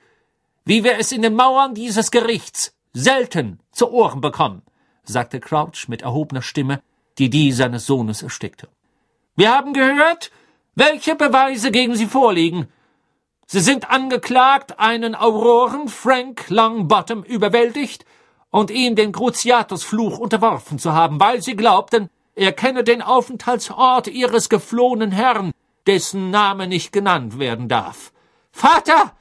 [0.66, 4.62] wie wir es in den Mauern dieses Gerichts selten zu Ohren bekommen,
[5.04, 6.82] sagte Crouch mit erhobener Stimme,
[7.18, 8.70] die die seines Sohnes erstickte.
[9.36, 10.32] Wir haben gehört,
[10.76, 12.68] welche Beweise gegen Sie vorliegen.
[13.46, 18.06] Sie sind angeklagt, einen Auroren Frank Longbottom überwältigt
[18.50, 24.50] und ihm den Cruciatusfluch unterworfen zu haben, weil Sie glaubten, er kenne den Aufenthaltsort Ihres
[24.50, 25.52] geflohenen Herrn,
[25.86, 28.13] dessen Name nicht genannt werden darf.
[28.54, 29.18] Vater!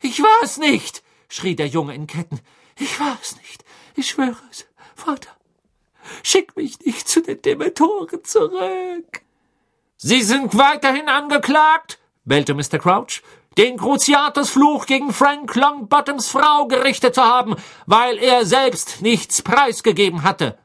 [0.00, 1.02] Ich war es nicht!
[1.28, 2.40] schrie der Junge in Ketten.
[2.78, 3.64] Ich war es nicht.
[3.94, 4.66] Ich schwöre es.
[4.94, 5.30] Vater,
[6.22, 9.22] schick mich nicht zu den Dementoren zurück.
[9.96, 12.78] Sie sind weiterhin angeklagt, bellte Mr.
[12.78, 13.22] Crouch,
[13.56, 17.56] den Cruciatusfluch gegen Frank Longbottoms Frau gerichtet zu haben,
[17.86, 20.58] weil er selbst nichts preisgegeben hatte.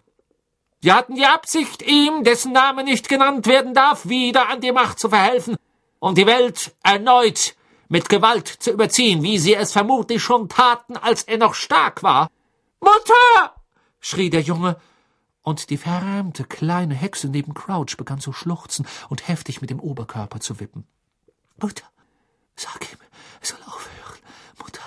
[0.81, 4.99] Sie hatten die Absicht, ihm, dessen Name nicht genannt werden darf, wieder an die Macht
[4.99, 5.57] zu verhelfen
[5.99, 7.55] und die Welt erneut
[7.89, 12.29] mit Gewalt zu überziehen, wie sie es vermutlich schon taten, als er noch stark war.
[12.79, 13.55] Mutter!
[13.99, 14.77] schrie der Junge,
[15.41, 20.39] und die verarmte kleine Hexe neben Crouch begann zu schluchzen und heftig mit dem Oberkörper
[20.39, 20.85] zu wippen.
[21.59, 21.85] Mutter,
[22.55, 22.99] sag ihm,
[23.41, 24.19] er soll aufhören.
[24.59, 24.81] Mutter,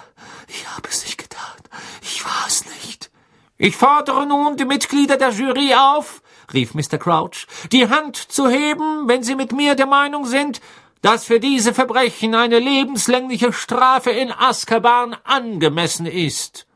[0.46, 1.58] ich habe es nicht getan.
[2.00, 3.10] Ich war es nicht.
[3.58, 6.98] Ich fordere nun die Mitglieder der Jury auf, rief Mr.
[6.98, 10.60] Crouch, die Hand zu heben, wenn sie mit mir der Meinung sind,
[11.02, 16.66] dass für diese Verbrechen eine lebenslängliche Strafe in Azkaban angemessen ist.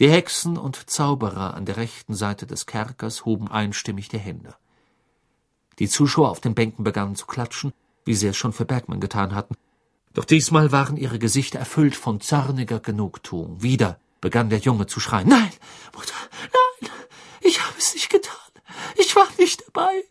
[0.00, 4.56] Die Hexen und Zauberer an der rechten Seite des Kerkers hoben einstimmig die Hände.
[5.78, 7.72] Die Zuschauer auf den Bänken begannen zu klatschen,
[8.04, 9.56] wie sie es schon für Bergmann getan hatten.
[10.12, 13.62] Doch diesmal waren ihre Gesichter erfüllt von zorniger Genugtuung.
[13.62, 15.28] Wieder begann der Junge zu schreien.
[15.28, 15.52] Nein,
[15.94, 16.14] Mutter,
[16.80, 16.90] nein,
[17.40, 18.34] ich habe es nicht getan.
[18.96, 20.04] Ich war nicht dabei.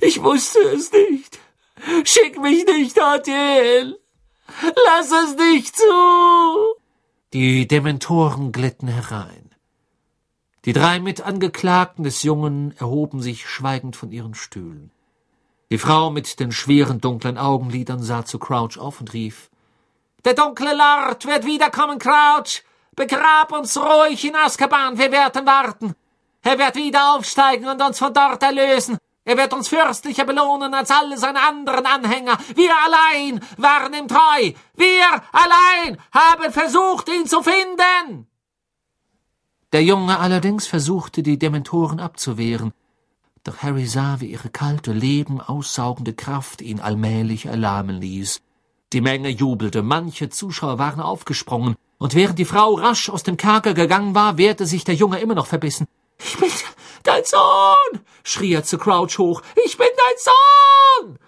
[0.00, 1.38] Ich wusste es nicht.
[2.04, 3.94] Schick mich nicht dorthin.
[4.86, 5.84] Lass es nicht zu.
[7.32, 9.50] Die Dementoren glitten herein.
[10.64, 14.90] Die drei Mitangeklagten des Jungen erhoben sich schweigend von ihren Stühlen.
[15.70, 19.50] Die Frau mit den schweren dunklen Augenlidern sah zu Crouch auf und rief
[20.24, 22.62] Der dunkle Lord wird wiederkommen, Crouch.
[22.96, 25.94] Begrab uns ruhig in Azkaban, wir werden warten.
[26.42, 28.98] Er wird wieder aufsteigen und uns von dort erlösen.
[29.24, 32.38] Er wird uns fürstlicher belohnen als alle seine anderen Anhänger.
[32.54, 34.52] Wir allein waren ihm treu.
[34.74, 38.26] Wir allein haben versucht, ihn zu finden.
[39.72, 42.72] Der Junge allerdings versuchte, die Dementoren abzuwehren,
[43.44, 48.42] doch Harry sah, wie ihre kalte, Leben aussaugende Kraft ihn allmählich erlahmen ließ.
[48.92, 53.72] Die Menge jubelte, manche Zuschauer waren aufgesprungen, und während die Frau rasch aus dem Kerker
[53.72, 55.86] gegangen war, wehrte sich der Junge immer noch verbissen.
[56.22, 56.50] Ich bin
[57.02, 59.42] dein Sohn, schrie er zu Crouch hoch.
[59.64, 61.18] Ich bin dein Sohn.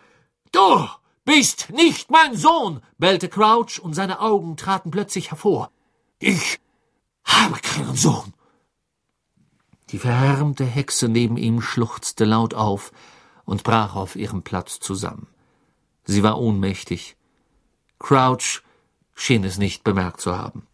[0.52, 0.88] Du
[1.24, 5.70] bist nicht mein Sohn, bellte Crouch, und seine Augen traten plötzlich hervor.
[6.18, 6.60] Ich
[7.24, 8.34] habe keinen Sohn.
[9.90, 12.92] Die verhärmte Hexe neben ihm schluchzte laut auf
[13.44, 15.26] und brach auf ihrem Platz zusammen.
[16.04, 17.16] Sie war ohnmächtig.
[17.98, 18.62] Crouch
[19.14, 20.66] schien es nicht bemerkt zu haben.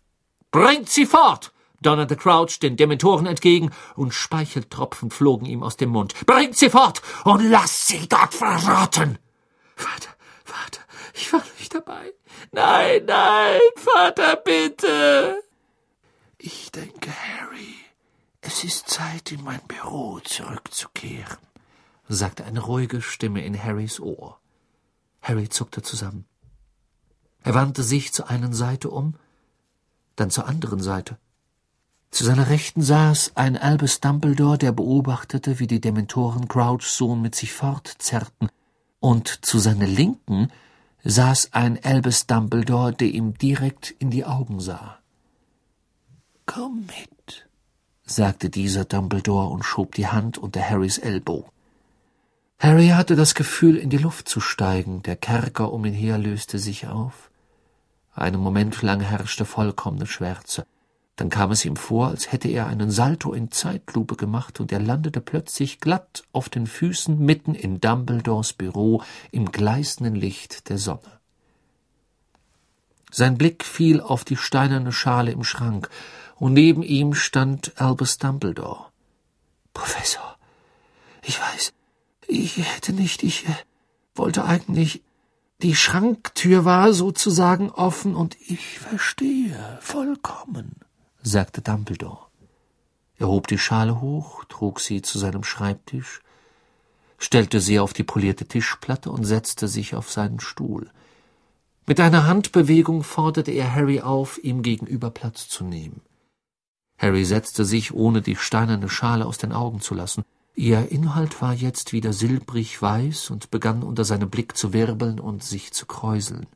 [0.50, 1.52] Bringt sie fort!
[1.80, 6.14] Donnerte Crouch den Dementoren entgegen, und Speicheltropfen flogen ihm aus dem Mund.
[6.26, 9.18] Bringt sie fort und lasst sie dort verrotten!
[9.76, 10.10] Vater,
[10.44, 10.80] Vater,
[11.14, 12.12] ich war nicht dabei.
[12.52, 15.42] Nein, nein, Vater, bitte!
[16.38, 17.74] Ich denke, Harry,
[18.40, 21.38] es ist Zeit, in mein Büro zurückzukehren,
[22.08, 24.38] sagte eine ruhige Stimme in Harrys Ohr.
[25.20, 26.24] Harry zuckte zusammen.
[27.42, 29.14] Er wandte sich zur einen Seite um,
[30.16, 31.18] dann zur anderen Seite.
[32.10, 37.34] Zu seiner Rechten saß ein Albus Dumbledore, der beobachtete, wie die Dementoren Crouchs Sohn mit
[37.34, 38.48] sich fortzerrten,
[39.00, 40.50] und zu seiner Linken
[41.04, 44.98] saß ein Albus Dumbledore, der ihm direkt in die Augen sah.
[46.46, 47.46] Komm mit,
[48.04, 51.50] sagte dieser Dumbledore und schob die Hand unter Harrys Ellbow.
[52.58, 56.58] Harry hatte das Gefühl, in die Luft zu steigen, der Kerker um ihn her löste
[56.58, 57.30] sich auf.
[58.14, 60.66] Einen Moment lang herrschte vollkommene Schwärze.
[61.18, 64.78] Dann kam es ihm vor, als hätte er einen Salto in Zeitlupe gemacht, und er
[64.78, 69.02] landete plötzlich glatt auf den Füßen mitten in Dumbledores Büro
[69.32, 71.18] im gleißenden Licht der Sonne.
[73.10, 75.90] Sein Blick fiel auf die steinerne Schale im Schrank,
[76.36, 78.86] und neben ihm stand Albus Dumbledore.
[79.74, 80.36] Professor,
[81.24, 81.72] ich weiß,
[82.28, 83.44] ich hätte nicht, ich
[84.14, 85.02] wollte eigentlich.
[85.62, 90.76] Die Schranktür war sozusagen offen und ich verstehe vollkommen,
[91.28, 92.26] sagte Dumbledore.
[93.16, 96.20] Er hob die Schale hoch, trug sie zu seinem Schreibtisch,
[97.18, 100.90] stellte sie auf die polierte Tischplatte und setzte sich auf seinen Stuhl.
[101.86, 106.00] Mit einer Handbewegung forderte er Harry auf, ihm gegenüber Platz zu nehmen.
[106.98, 110.24] Harry setzte sich, ohne die steinerne Schale aus den Augen zu lassen.
[110.54, 115.44] Ihr Inhalt war jetzt wieder silbrig weiß und begann unter seinem Blick zu wirbeln und
[115.44, 116.46] sich zu kräuseln.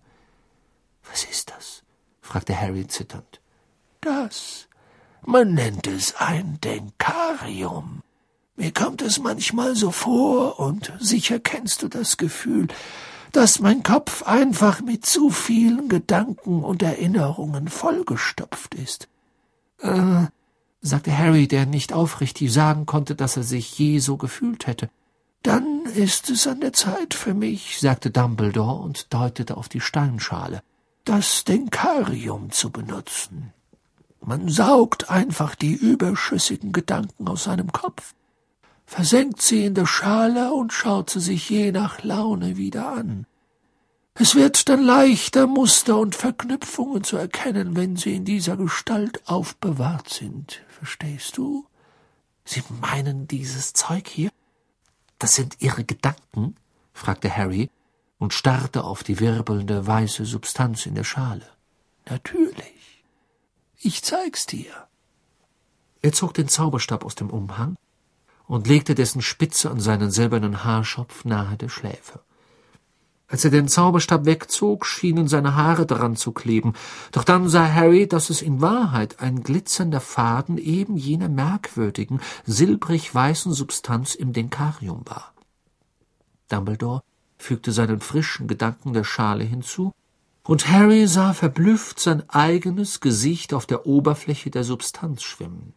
[1.08, 1.82] Was ist das?
[2.20, 3.41] fragte Harry zitternd.
[4.02, 4.66] Das.
[5.24, 8.02] Man nennt es ein Denkarium.
[8.56, 12.66] Mir kommt es manchmal so vor, und sicher kennst du das Gefühl,
[13.30, 19.08] dass mein Kopf einfach mit zu vielen Gedanken und Erinnerungen vollgestopft ist.
[19.78, 20.26] Äh,
[20.80, 24.90] sagte Harry, der nicht aufrichtig sagen konnte, dass er sich je so gefühlt hätte.
[25.44, 30.62] Dann ist es an der Zeit für mich, sagte Dumbledore und deutete auf die Steinschale,
[31.04, 33.52] das Denkarium zu benutzen.
[34.24, 38.14] Man saugt einfach die überschüssigen Gedanken aus seinem Kopf,
[38.86, 43.26] versenkt sie in der Schale und schaut sie sich je nach Laune wieder an.
[44.14, 50.10] Es wird dann leichter, Muster und Verknüpfungen zu erkennen, wenn sie in dieser Gestalt aufbewahrt
[50.10, 50.62] sind.
[50.68, 51.66] Verstehst du?
[52.44, 54.30] Sie meinen dieses Zeug hier?
[55.18, 56.56] Das sind Ihre Gedanken?
[56.92, 57.70] fragte Harry
[58.18, 61.46] und starrte auf die wirbelnde weiße Substanz in der Schale.
[62.08, 62.91] Natürlich.
[63.84, 64.86] Ich zeig's dir.
[66.02, 67.74] Er zog den Zauberstab aus dem Umhang
[68.46, 72.20] und legte dessen Spitze an seinen silbernen Haarschopf nahe der Schläfe.
[73.26, 76.74] Als er den Zauberstab wegzog, schienen seine Haare daran zu kleben,
[77.10, 83.12] doch dann sah Harry, dass es in Wahrheit ein glitzernder Faden eben jener merkwürdigen, silbrig
[83.12, 85.32] weißen Substanz im Denkarium war.
[86.48, 87.02] Dumbledore
[87.36, 89.92] fügte seinen frischen Gedanken der Schale hinzu
[90.44, 95.72] und Harry sah verblüfft sein eigenes Gesicht auf der Oberfläche der Substanz schwimmen.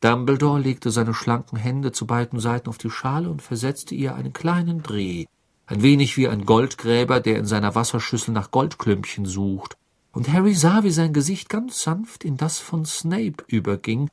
[0.00, 4.32] Dumbledore legte seine schlanken Hände zu beiden Seiten auf die Schale und versetzte ihr einen
[4.32, 5.26] kleinen Dreh,
[5.66, 9.76] ein wenig wie ein Goldgräber, der in seiner Wasserschüssel nach Goldklümpchen sucht,
[10.12, 14.10] und Harry sah, wie sein Gesicht ganz sanft in das von Snape überging,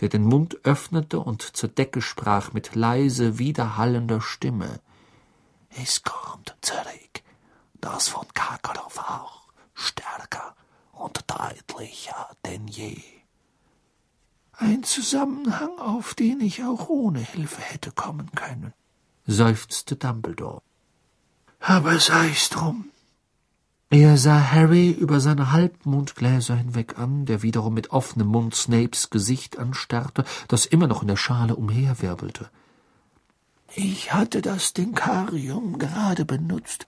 [0.00, 4.80] der den Mund öffnete und zur Decke sprach mit leise, widerhallender Stimme.
[5.70, 7.22] Es kommt zurück,
[7.80, 9.42] das von Karkarow auch,
[9.74, 10.54] stärker
[10.92, 13.00] und deutlicher denn je.
[14.52, 18.72] Ein Zusammenhang, auf den ich auch ohne Hilfe hätte kommen können,
[19.26, 20.62] seufzte Dumbledore.
[21.60, 22.90] Aber sei's drum.
[23.90, 29.58] Er sah Harry über seine Halbmondgläser hinweg an, der wiederum mit offenem Mund Snapes Gesicht
[29.58, 32.50] anstarrte, das immer noch in der Schale umherwirbelte.
[33.74, 36.86] Ich hatte das Denkarium gerade benutzt,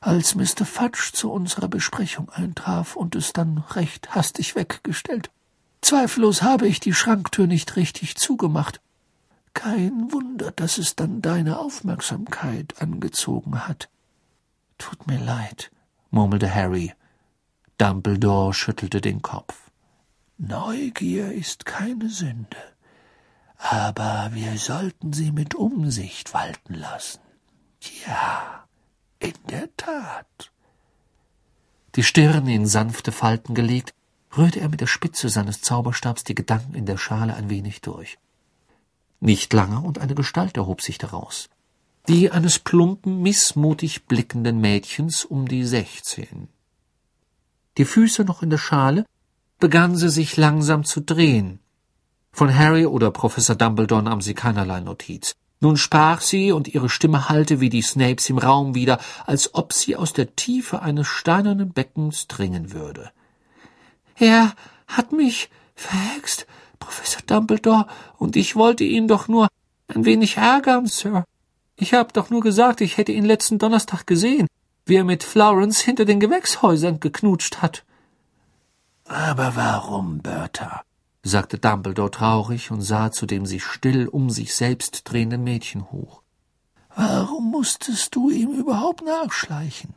[0.00, 0.64] als Mr.
[0.64, 5.30] Fudge zu unserer Besprechung eintraf und es dann recht hastig weggestellt.
[5.82, 8.80] Zweifellos habe ich die Schranktür nicht richtig zugemacht.
[9.52, 13.88] Kein Wunder, dass es dann deine Aufmerksamkeit angezogen hat.
[14.78, 15.70] Tut mir leid,
[16.10, 16.94] murmelte Harry.
[17.76, 19.70] Dumbledore schüttelte den Kopf.
[20.38, 22.56] Neugier ist keine Sünde,
[23.58, 27.20] aber wir sollten sie mit Umsicht walten lassen.
[28.06, 28.59] Ja,
[29.20, 30.50] in der Tat.
[31.94, 33.94] Die Stirn in sanfte Falten gelegt,
[34.36, 38.18] rührte er mit der Spitze seines Zauberstabs die Gedanken in der Schale ein wenig durch.
[39.20, 41.48] Nicht lange, und eine Gestalt erhob sich daraus
[42.08, 46.48] die eines plumpen, missmutig blickenden Mädchens um die sechzehn.
[47.78, 49.06] Die Füße noch in der Schale,
[49.58, 51.60] begann sie sich langsam zu drehen.
[52.32, 55.34] Von Harry oder Professor Dumbledore nahm sie keinerlei Notiz.
[55.60, 59.74] Nun sprach sie, und ihre Stimme hallte wie die Snapes im Raum wieder, als ob
[59.74, 63.10] sie aus der Tiefe eines steinernen Beckens dringen würde.
[64.16, 64.54] Er
[64.86, 66.46] hat mich verhext,
[66.78, 67.86] Professor Dumbledore,
[68.16, 69.48] und ich wollte ihn doch nur
[69.88, 71.24] ein wenig ärgern, Sir.
[71.76, 74.46] Ich hab doch nur gesagt, ich hätte ihn letzten Donnerstag gesehen,
[74.86, 77.84] wie er mit Florence hinter den Gewächshäusern geknutscht hat.
[79.04, 80.82] Aber warum, Bertha?
[81.22, 86.22] Sagte Dumbledore traurig und sah zu dem sich still um sich selbst drehenden Mädchen hoch.
[86.94, 89.94] Warum musstest du ihm überhaupt nachschleichen?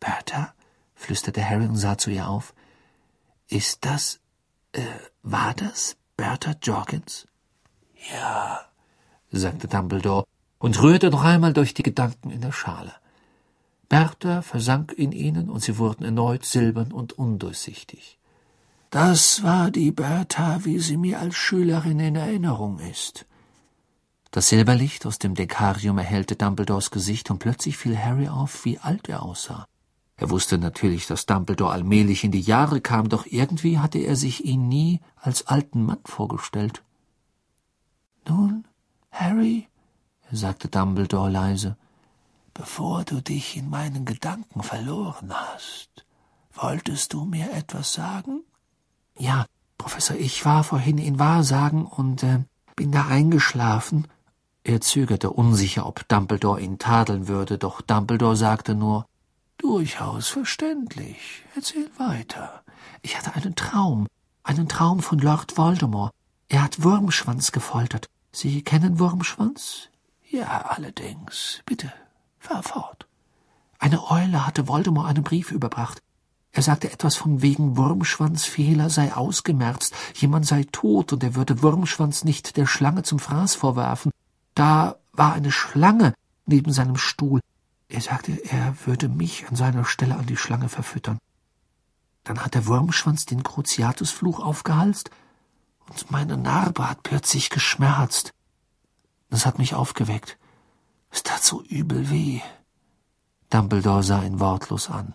[0.00, 0.52] Bertha,
[0.94, 2.54] flüsterte Harry und sah zu ihr auf.
[3.48, 4.20] Ist das,
[4.72, 4.82] äh,
[5.22, 7.26] war das Bertha Jorkins?
[8.12, 8.60] Ja,
[9.30, 10.26] sagte Dumbledore
[10.58, 12.92] und rührte noch einmal durch die Gedanken in der Schale.
[13.88, 18.18] Bertha versank in ihnen, und sie wurden erneut silbern und undurchsichtig.
[18.90, 23.26] Das war die Bertha, wie sie mir als Schülerin in Erinnerung ist.
[24.30, 29.08] Das Silberlicht aus dem Dekarium erhellte Dumbledores Gesicht, und plötzlich fiel Harry auf, wie alt
[29.08, 29.66] er aussah.
[30.16, 34.44] Er wusste natürlich, dass Dumbledore allmählich in die Jahre kam, doch irgendwie hatte er sich
[34.44, 36.82] ihn nie als alten Mann vorgestellt.
[38.26, 38.66] Nun,
[39.10, 39.68] Harry,
[40.30, 41.76] sagte Dumbledore leise,
[42.54, 46.06] bevor du dich in meinen Gedanken verloren hast,
[46.52, 48.42] wolltest du mir etwas sagen?
[49.18, 49.46] Ja,
[49.78, 52.40] Professor, ich war vorhin in Wahrsagen und äh,
[52.74, 54.08] bin da eingeschlafen.
[54.64, 59.06] Er zögerte unsicher, ob Dumbledore ihn tadeln würde, doch Dumbledore sagte nur
[59.58, 61.42] Durchaus verständlich.
[61.54, 62.62] Erzähl weiter.
[63.02, 64.06] Ich hatte einen Traum,
[64.42, 66.12] einen Traum von Lord Voldemort.
[66.48, 68.08] Er hat Wurmschwanz gefoltert.
[68.32, 69.88] Sie kennen Wurmschwanz?
[70.28, 71.62] Ja, allerdings.
[71.64, 71.92] Bitte,
[72.38, 73.06] fahr fort.
[73.78, 76.02] Eine Eule hatte Voldemort einen Brief überbracht.
[76.56, 82.24] Er sagte etwas von wegen Wurmschwanzfehler sei ausgemerzt, jemand sei tot und er würde Wurmschwanz
[82.24, 84.10] nicht der Schlange zum Fraß vorwerfen.
[84.54, 86.14] Da war eine Schlange
[86.46, 87.40] neben seinem Stuhl.
[87.90, 91.18] Er sagte, er würde mich an seiner Stelle an die Schlange verfüttern.
[92.24, 95.10] Dann hat der Wurmschwanz den Cruciatusfluch aufgehalst
[95.90, 98.32] und meine Narbe hat plötzlich geschmerzt.
[99.28, 100.38] Das hat mich aufgeweckt.
[101.10, 102.40] Es tat so übel weh.
[103.50, 105.14] Dumbledore sah ihn wortlos an.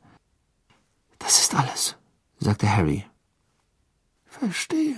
[1.24, 1.96] Das ist alles,
[2.40, 3.06] sagte Harry.
[4.26, 4.98] Verstehe.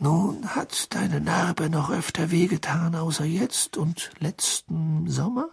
[0.00, 5.48] Nun hat deine Narbe noch öfter wehgetan, außer jetzt und letzten Sommer?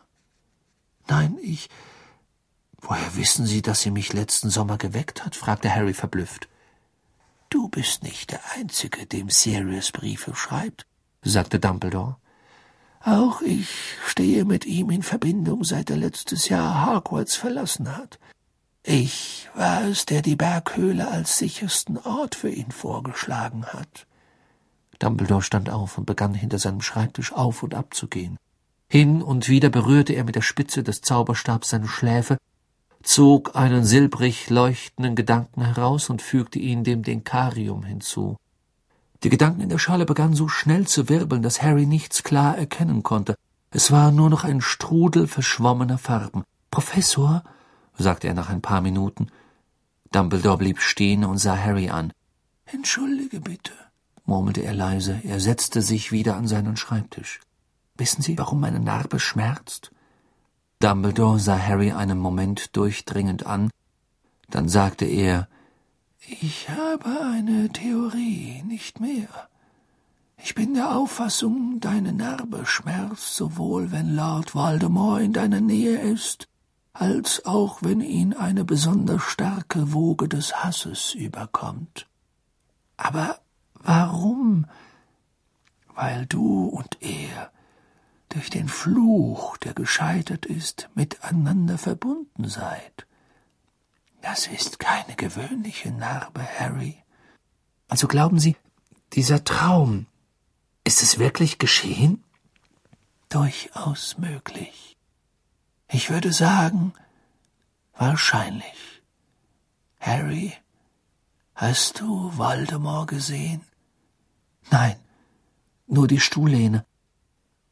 [1.07, 1.69] Nein, ich.
[2.79, 5.35] Woher wissen Sie, dass sie mich letzten Sommer geweckt hat?
[5.35, 6.47] fragte Harry verblüfft.
[7.49, 10.85] Du bist nicht der Einzige, dem Sirius Briefe schreibt,
[11.23, 12.17] sagte Dumbledore.
[13.01, 13.69] Auch ich
[14.05, 18.19] stehe mit ihm in Verbindung, seit er letztes Jahr Hogwarts verlassen hat.
[18.87, 24.05] Ich war es, der die Berghöhle als sichersten Ort für ihn vorgeschlagen hat.
[24.99, 28.37] Dumbledore stand auf und begann hinter seinem Schreibtisch auf und ab zu gehen.
[28.87, 32.37] Hin und wieder berührte er mit der Spitze des Zauberstabs seine Schläfe,
[33.01, 38.37] zog einen silbrig leuchtenden Gedanken heraus und fügte ihn dem Denkarium hinzu.
[39.23, 43.01] Die Gedanken in der Schale begannen so schnell zu wirbeln, dass Harry nichts klar erkennen
[43.01, 43.35] konnte.
[43.71, 46.43] Es war nur noch ein Strudel verschwommener Farben.
[46.69, 47.43] Professor,
[47.97, 49.27] sagte er nach ein paar Minuten.
[50.11, 52.13] Dumbledore blieb stehen und sah Harry an.
[52.65, 53.73] Entschuldige bitte,
[54.25, 55.19] murmelte er leise.
[55.23, 57.41] Er setzte sich wieder an seinen Schreibtisch.
[57.97, 59.91] Wissen Sie, warum meine Narbe schmerzt?
[60.79, 63.71] Dumbledore sah Harry einen Moment durchdringend an,
[64.49, 65.47] dann sagte er
[66.41, 69.29] Ich habe eine Theorie, nicht mehr.
[70.37, 76.47] Ich bin der Auffassung, deine Narbe schmerzt sowohl, wenn Lord Voldemort in deiner Nähe ist,
[76.95, 82.07] als auch wenn ihn eine besonders starke Woge des Hasses überkommt.
[82.95, 83.41] Aber
[83.73, 84.65] warum?
[85.93, 87.51] Weil du und er
[88.29, 93.05] durch den Fluch, der gescheitert ist, miteinander verbunden seid.
[94.21, 96.97] Das ist keine gewöhnliche Narbe, Harry.
[97.89, 98.55] Also glauben Sie,
[99.13, 100.07] dieser Traum,
[100.85, 102.23] ist es wirklich geschehen?
[103.27, 104.94] Durchaus möglich.
[105.87, 106.93] Ich würde sagen,
[107.93, 109.01] wahrscheinlich.
[109.99, 110.53] Harry,
[111.53, 113.61] hast du Waldemar gesehen?
[114.71, 114.95] Nein,
[115.87, 116.85] nur die Stuhllehne.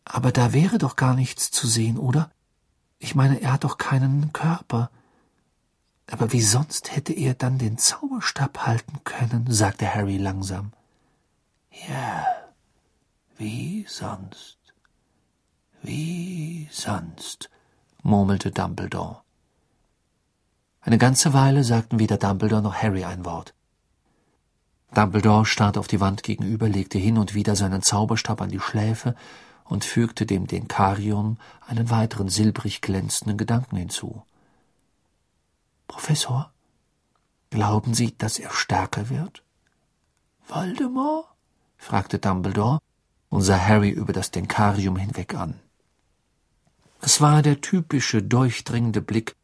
[0.05, 2.32] Aber da wäre doch gar nichts zu sehen, oder?
[2.99, 4.89] Ich meine, er hat doch keinen Körper.
[6.11, 10.74] Aber wie sonst hätte er dann den Zauberstab halten können, sagte Harry langsam.
[11.88, 12.26] Ja,
[13.38, 14.57] wie sonst.
[15.82, 17.49] Wie sonst,
[18.04, 19.22] murmelte Dumbledore.
[20.82, 23.54] Eine ganze Weile sagten weder Dumbledore noch Harry ein Wort.
[24.93, 29.16] Dumbledore starrte auf die Wand gegenüber, legte hin und wieder seinen Zauberstab an die Schläfe
[29.64, 34.24] und fügte dem Denkarium einen weiteren silbrig glänzenden Gedanken hinzu.
[35.88, 36.51] Professor,
[37.49, 39.43] glauben Sie, dass er stärker wird?
[40.45, 41.26] Voldemort?
[41.78, 42.80] fragte Dumbledore
[43.30, 45.62] und sah Harry über das Denkarium hinweg an.
[47.06, 49.36] Es war der typische, durchdringende Blick,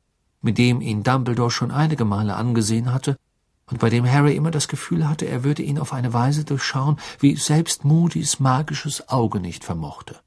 [0.41, 3.20] mit dem ihn Dumbledore schon einige Male angesehen hatte
[3.66, 6.97] und bei dem Harry immer das Gefühl hatte, er würde ihn auf eine Weise durchschauen,
[7.20, 10.22] wie selbst Moody's magisches Auge nicht vermochte.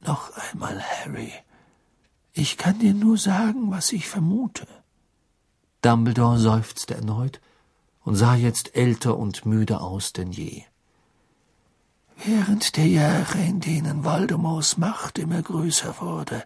[0.00, 1.32] Noch einmal, Harry.
[2.34, 4.66] Ich kann dir nur sagen, was ich vermute.
[5.80, 7.40] Dumbledore seufzte erneut
[8.04, 10.64] und sah jetzt älter und müde aus denn je.
[12.24, 16.44] Während der Jahre, in denen Voldemorts Macht immer größer wurde,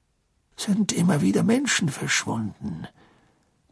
[0.57, 2.87] sind immer wieder Menschen verschwunden–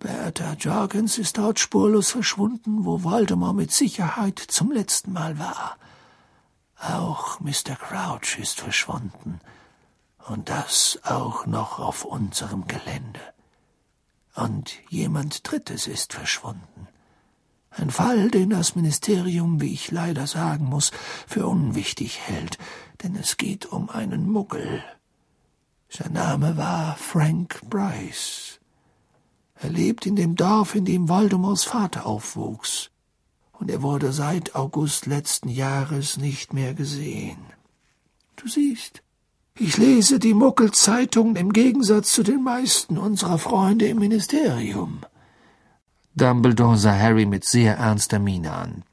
[0.00, 5.76] Bertha Jorgens ist dort spurlos verschwunden, wo Voldemort mit Sicherheit zum letzten Mal war.
[6.80, 7.76] Auch Mr.
[7.78, 9.40] Crouch ist verschwunden.
[10.26, 13.20] Und das auch noch auf unserem Gelände.
[14.34, 16.88] Und jemand Drittes ist verschwunden.
[17.70, 20.90] Ein Fall, den das Ministerium, wie ich leider sagen muss,
[21.26, 22.58] für unwichtig hält,
[23.02, 24.82] denn es geht um einen Muggel.
[25.88, 28.58] Sein Name war Frank Bryce.
[29.54, 32.90] Er lebt in dem Dorf, in dem Voldemorts Vater aufwuchs,
[33.52, 37.38] und er wurde seit August letzten Jahres nicht mehr gesehen.
[38.36, 39.02] Du siehst,
[39.58, 45.00] ich lese die Muckelzeitung im Gegensatz zu den meisten unserer Freunde im Ministerium.
[46.20, 48.84] Dumbledore sah Harry mit sehr ernster Miene an.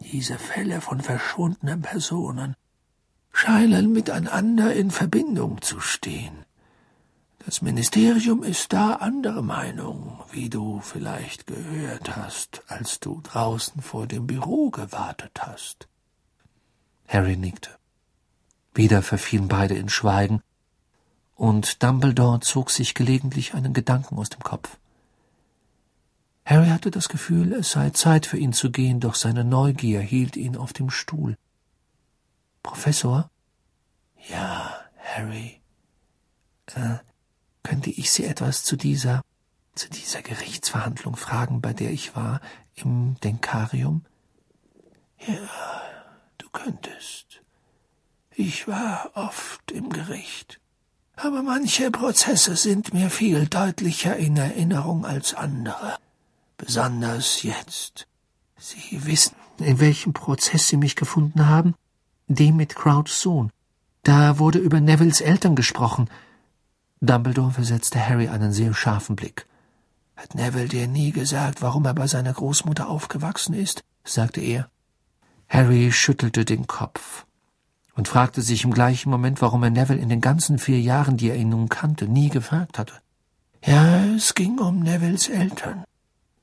[0.00, 2.56] Diese Fälle von verschwundenen Personen
[3.32, 6.44] scheinen miteinander in Verbindung zu stehen.
[7.46, 14.06] Das Ministerium ist da anderer Meinung, wie du vielleicht gehört hast, als du draußen vor
[14.06, 15.88] dem Büro gewartet hast.
[17.06, 17.70] Harry nickte.
[18.74, 20.42] Wieder verfielen beide in Schweigen,
[21.34, 24.76] und Dumbledore zog sich gelegentlich einen Gedanken aus dem Kopf.
[26.48, 30.34] Harry hatte das Gefühl, es sei Zeit für ihn zu gehen, doch seine Neugier hielt
[30.34, 31.36] ihn auf dem Stuhl.
[32.62, 33.30] Professor?
[34.30, 35.60] Ja, Harry.
[36.74, 37.00] Äh,
[37.62, 39.20] könnte ich Sie etwas zu dieser,
[39.74, 42.40] zu dieser Gerichtsverhandlung fragen, bei der ich war,
[42.76, 44.06] im Denkarium?
[45.26, 45.82] Ja,
[46.38, 47.42] du könntest.
[48.34, 50.60] Ich war oft im Gericht.
[51.14, 55.98] Aber manche Prozesse sind mir viel deutlicher in Erinnerung als andere.
[56.58, 58.06] Besonders jetzt.
[58.58, 61.74] Sie wissen, in welchem Prozess Sie mich gefunden haben?
[62.26, 63.50] Dem mit Crouchs Sohn.
[64.02, 66.10] Da wurde über Nevilles Eltern gesprochen.
[67.00, 69.46] Dumbledore versetzte Harry einen sehr scharfen Blick.
[70.16, 73.84] Hat Neville dir nie gesagt, warum er bei seiner Großmutter aufgewachsen ist?
[74.04, 74.68] sagte er.
[75.48, 77.24] Harry schüttelte den Kopf
[77.94, 81.30] und fragte sich im gleichen Moment, warum er Neville in den ganzen vier Jahren, die
[81.30, 82.94] er ihn nun kannte, nie gefragt hatte.
[83.64, 85.84] Ja, es ging um Nevilles Eltern.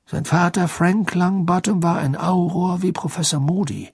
[0.08, 3.92] Sein Vater Frank Longbottom war ein Auror wie Professor Moody.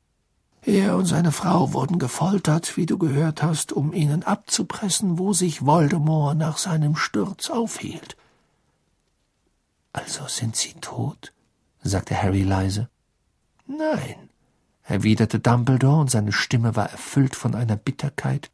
[0.64, 5.66] Er und seine Frau wurden gefoltert, wie du gehört hast, um ihnen abzupressen, wo sich
[5.66, 8.18] Voldemort nach seinem Sturz aufhielt.
[9.93, 11.34] Also sind sie tot?
[11.82, 12.89] sagte Harry leise.
[13.66, 14.30] Nein,
[14.84, 18.51] erwiderte Dumbledore, und seine Stimme war erfüllt von einer Bitterkeit,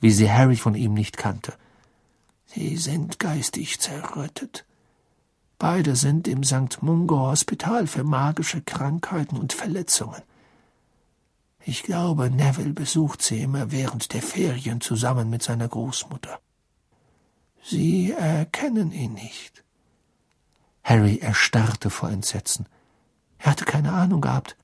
[0.00, 1.52] wie sie Harry von ihm nicht kannte.
[2.46, 4.64] Sie sind geistig zerrüttet.
[5.58, 6.82] Beide sind im St.
[6.82, 10.22] Mungo Hospital für magische Krankheiten und Verletzungen.
[11.64, 16.38] Ich glaube, Neville besucht sie immer während der Ferien zusammen mit seiner Großmutter.
[17.62, 19.64] Sie erkennen ihn nicht.
[20.84, 22.66] Harry erstarrte vor Entsetzen.
[23.38, 24.56] Er hatte keine Ahnung gehabt.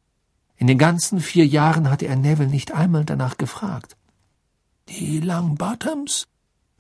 [0.56, 3.96] In den ganzen vier Jahren hatte er Neville nicht einmal danach gefragt.
[4.88, 6.28] Die Longbottoms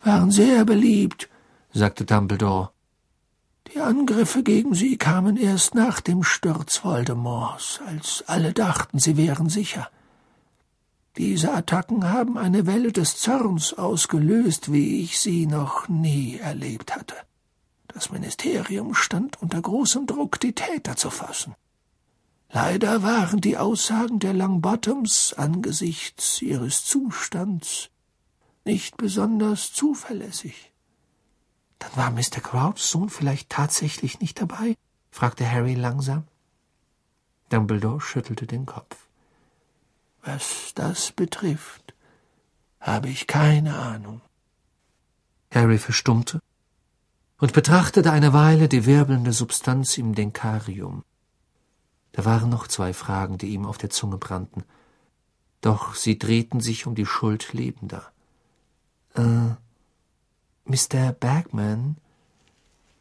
[0.00, 1.28] waren sehr beliebt,
[1.72, 2.73] sagte Dumbledore.
[3.74, 9.48] Die Angriffe gegen sie kamen erst nach dem Sturz Voldemorts, als alle dachten, sie wären
[9.48, 9.90] sicher.
[11.16, 17.16] Diese Attacken haben eine Welle des Zorns ausgelöst, wie ich sie noch nie erlebt hatte.
[17.88, 21.56] Das Ministerium stand unter großem Druck, die Täter zu fassen.
[22.50, 27.90] Leider waren die Aussagen der Longbottoms angesichts ihres Zustands
[28.64, 30.73] nicht besonders zuverlässig.
[31.78, 32.40] Dann war Mr.
[32.42, 34.76] Crouchs Sohn vielleicht tatsächlich nicht dabei?
[35.10, 36.24] fragte Harry langsam.
[37.50, 38.96] Dumbledore schüttelte den Kopf.
[40.22, 41.94] Was das betrifft,
[42.80, 44.20] habe ich keine Ahnung.
[45.52, 46.40] Harry verstummte
[47.38, 51.04] und betrachtete eine Weile die wirbelnde Substanz im Denkarium.
[52.12, 54.64] Da waren noch zwei Fragen, die ihm auf der Zunge brannten.
[55.60, 58.12] Doch sie drehten sich um die Schuld Lebender.
[59.14, 59.56] Äh,
[60.66, 61.12] Mr.
[61.12, 61.96] Bagman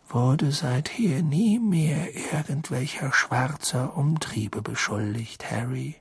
[0.09, 5.95] wurde seither nie mehr irgendwelcher schwarzer Umtriebe beschuldigt, Harry.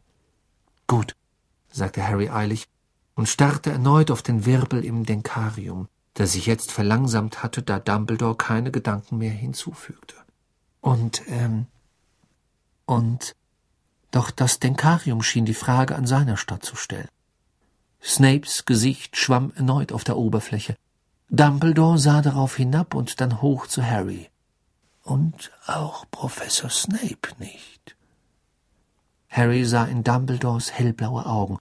[0.86, 1.14] Gut,
[1.70, 2.68] sagte Harry eilig
[3.14, 8.36] und starrte erneut auf den Wirbel im Denkarium, der sich jetzt verlangsamt hatte, da Dumbledore
[8.36, 10.16] keine Gedanken mehr hinzufügte.
[10.80, 11.66] Und, ähm,
[12.86, 13.36] und,
[14.10, 17.08] doch das Denkarium schien die Frage an seiner Stadt zu stellen.
[18.02, 20.76] Snapes Gesicht schwamm erneut auf der Oberfläche.
[21.34, 24.28] Dumbledore sah darauf hinab und dann hoch zu Harry.
[25.02, 27.96] Und auch Professor Snape nicht.
[29.30, 31.58] Harry sah in Dumbledores hellblaue Augen,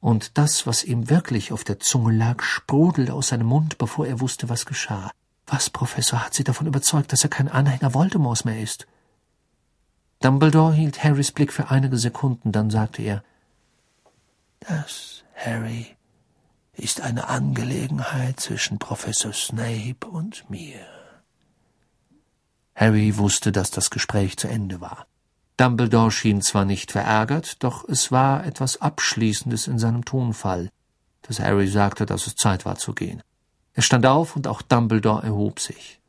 [0.00, 4.18] und das, was ihm wirklich auf der Zunge lag, sprudelte aus seinem Mund, bevor er
[4.18, 5.12] wusste, was geschah.
[5.46, 8.88] Was, Professor, hat Sie davon überzeugt, dass er kein Anhänger Voldemorts mehr ist?
[10.18, 13.22] Dumbledore hielt Harrys Blick für einige Sekunden, dann sagte er
[14.58, 15.96] Das Harry,
[16.76, 20.80] ist eine Angelegenheit zwischen Professor Snape und mir.
[22.74, 25.06] Harry wusste, dass das Gespräch zu Ende war.
[25.56, 30.70] Dumbledore schien zwar nicht verärgert, doch es war etwas Abschließendes in seinem Tonfall,
[31.22, 33.22] dass Harry sagte, dass es Zeit war zu gehen.
[33.74, 36.00] Er stand auf und auch Dumbledore erhob sich.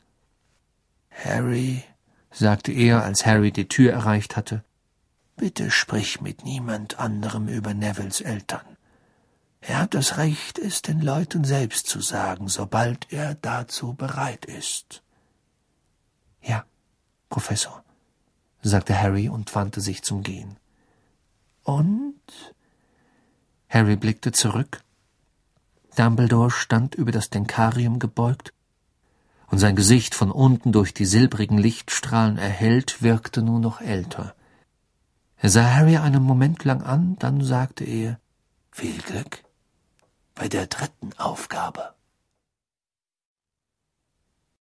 [1.11, 1.83] Harry,
[2.31, 4.63] sagte er, als Harry die Tür erreicht hatte,
[5.35, 8.72] bitte sprich mit niemand anderem über Nevilles Eltern.
[9.65, 15.03] Er hat das Recht, es den Leuten selbst zu sagen, sobald er dazu bereit ist.
[16.41, 16.65] Ja,
[17.29, 17.81] Professor,
[18.61, 20.57] sagte Harry und wandte sich zum Gehen.
[21.63, 22.19] Und?
[23.69, 24.83] Harry blickte zurück.
[25.95, 28.53] Dumbledore stand über das Denkarium gebeugt,
[29.47, 34.35] und sein Gesicht von unten durch die silbrigen Lichtstrahlen erhellt, wirkte nur noch älter.
[35.37, 38.19] Er sah Harry einen Moment lang an, dann sagte er
[38.71, 39.42] Viel Glück
[40.35, 41.93] bei der dritten Aufgabe.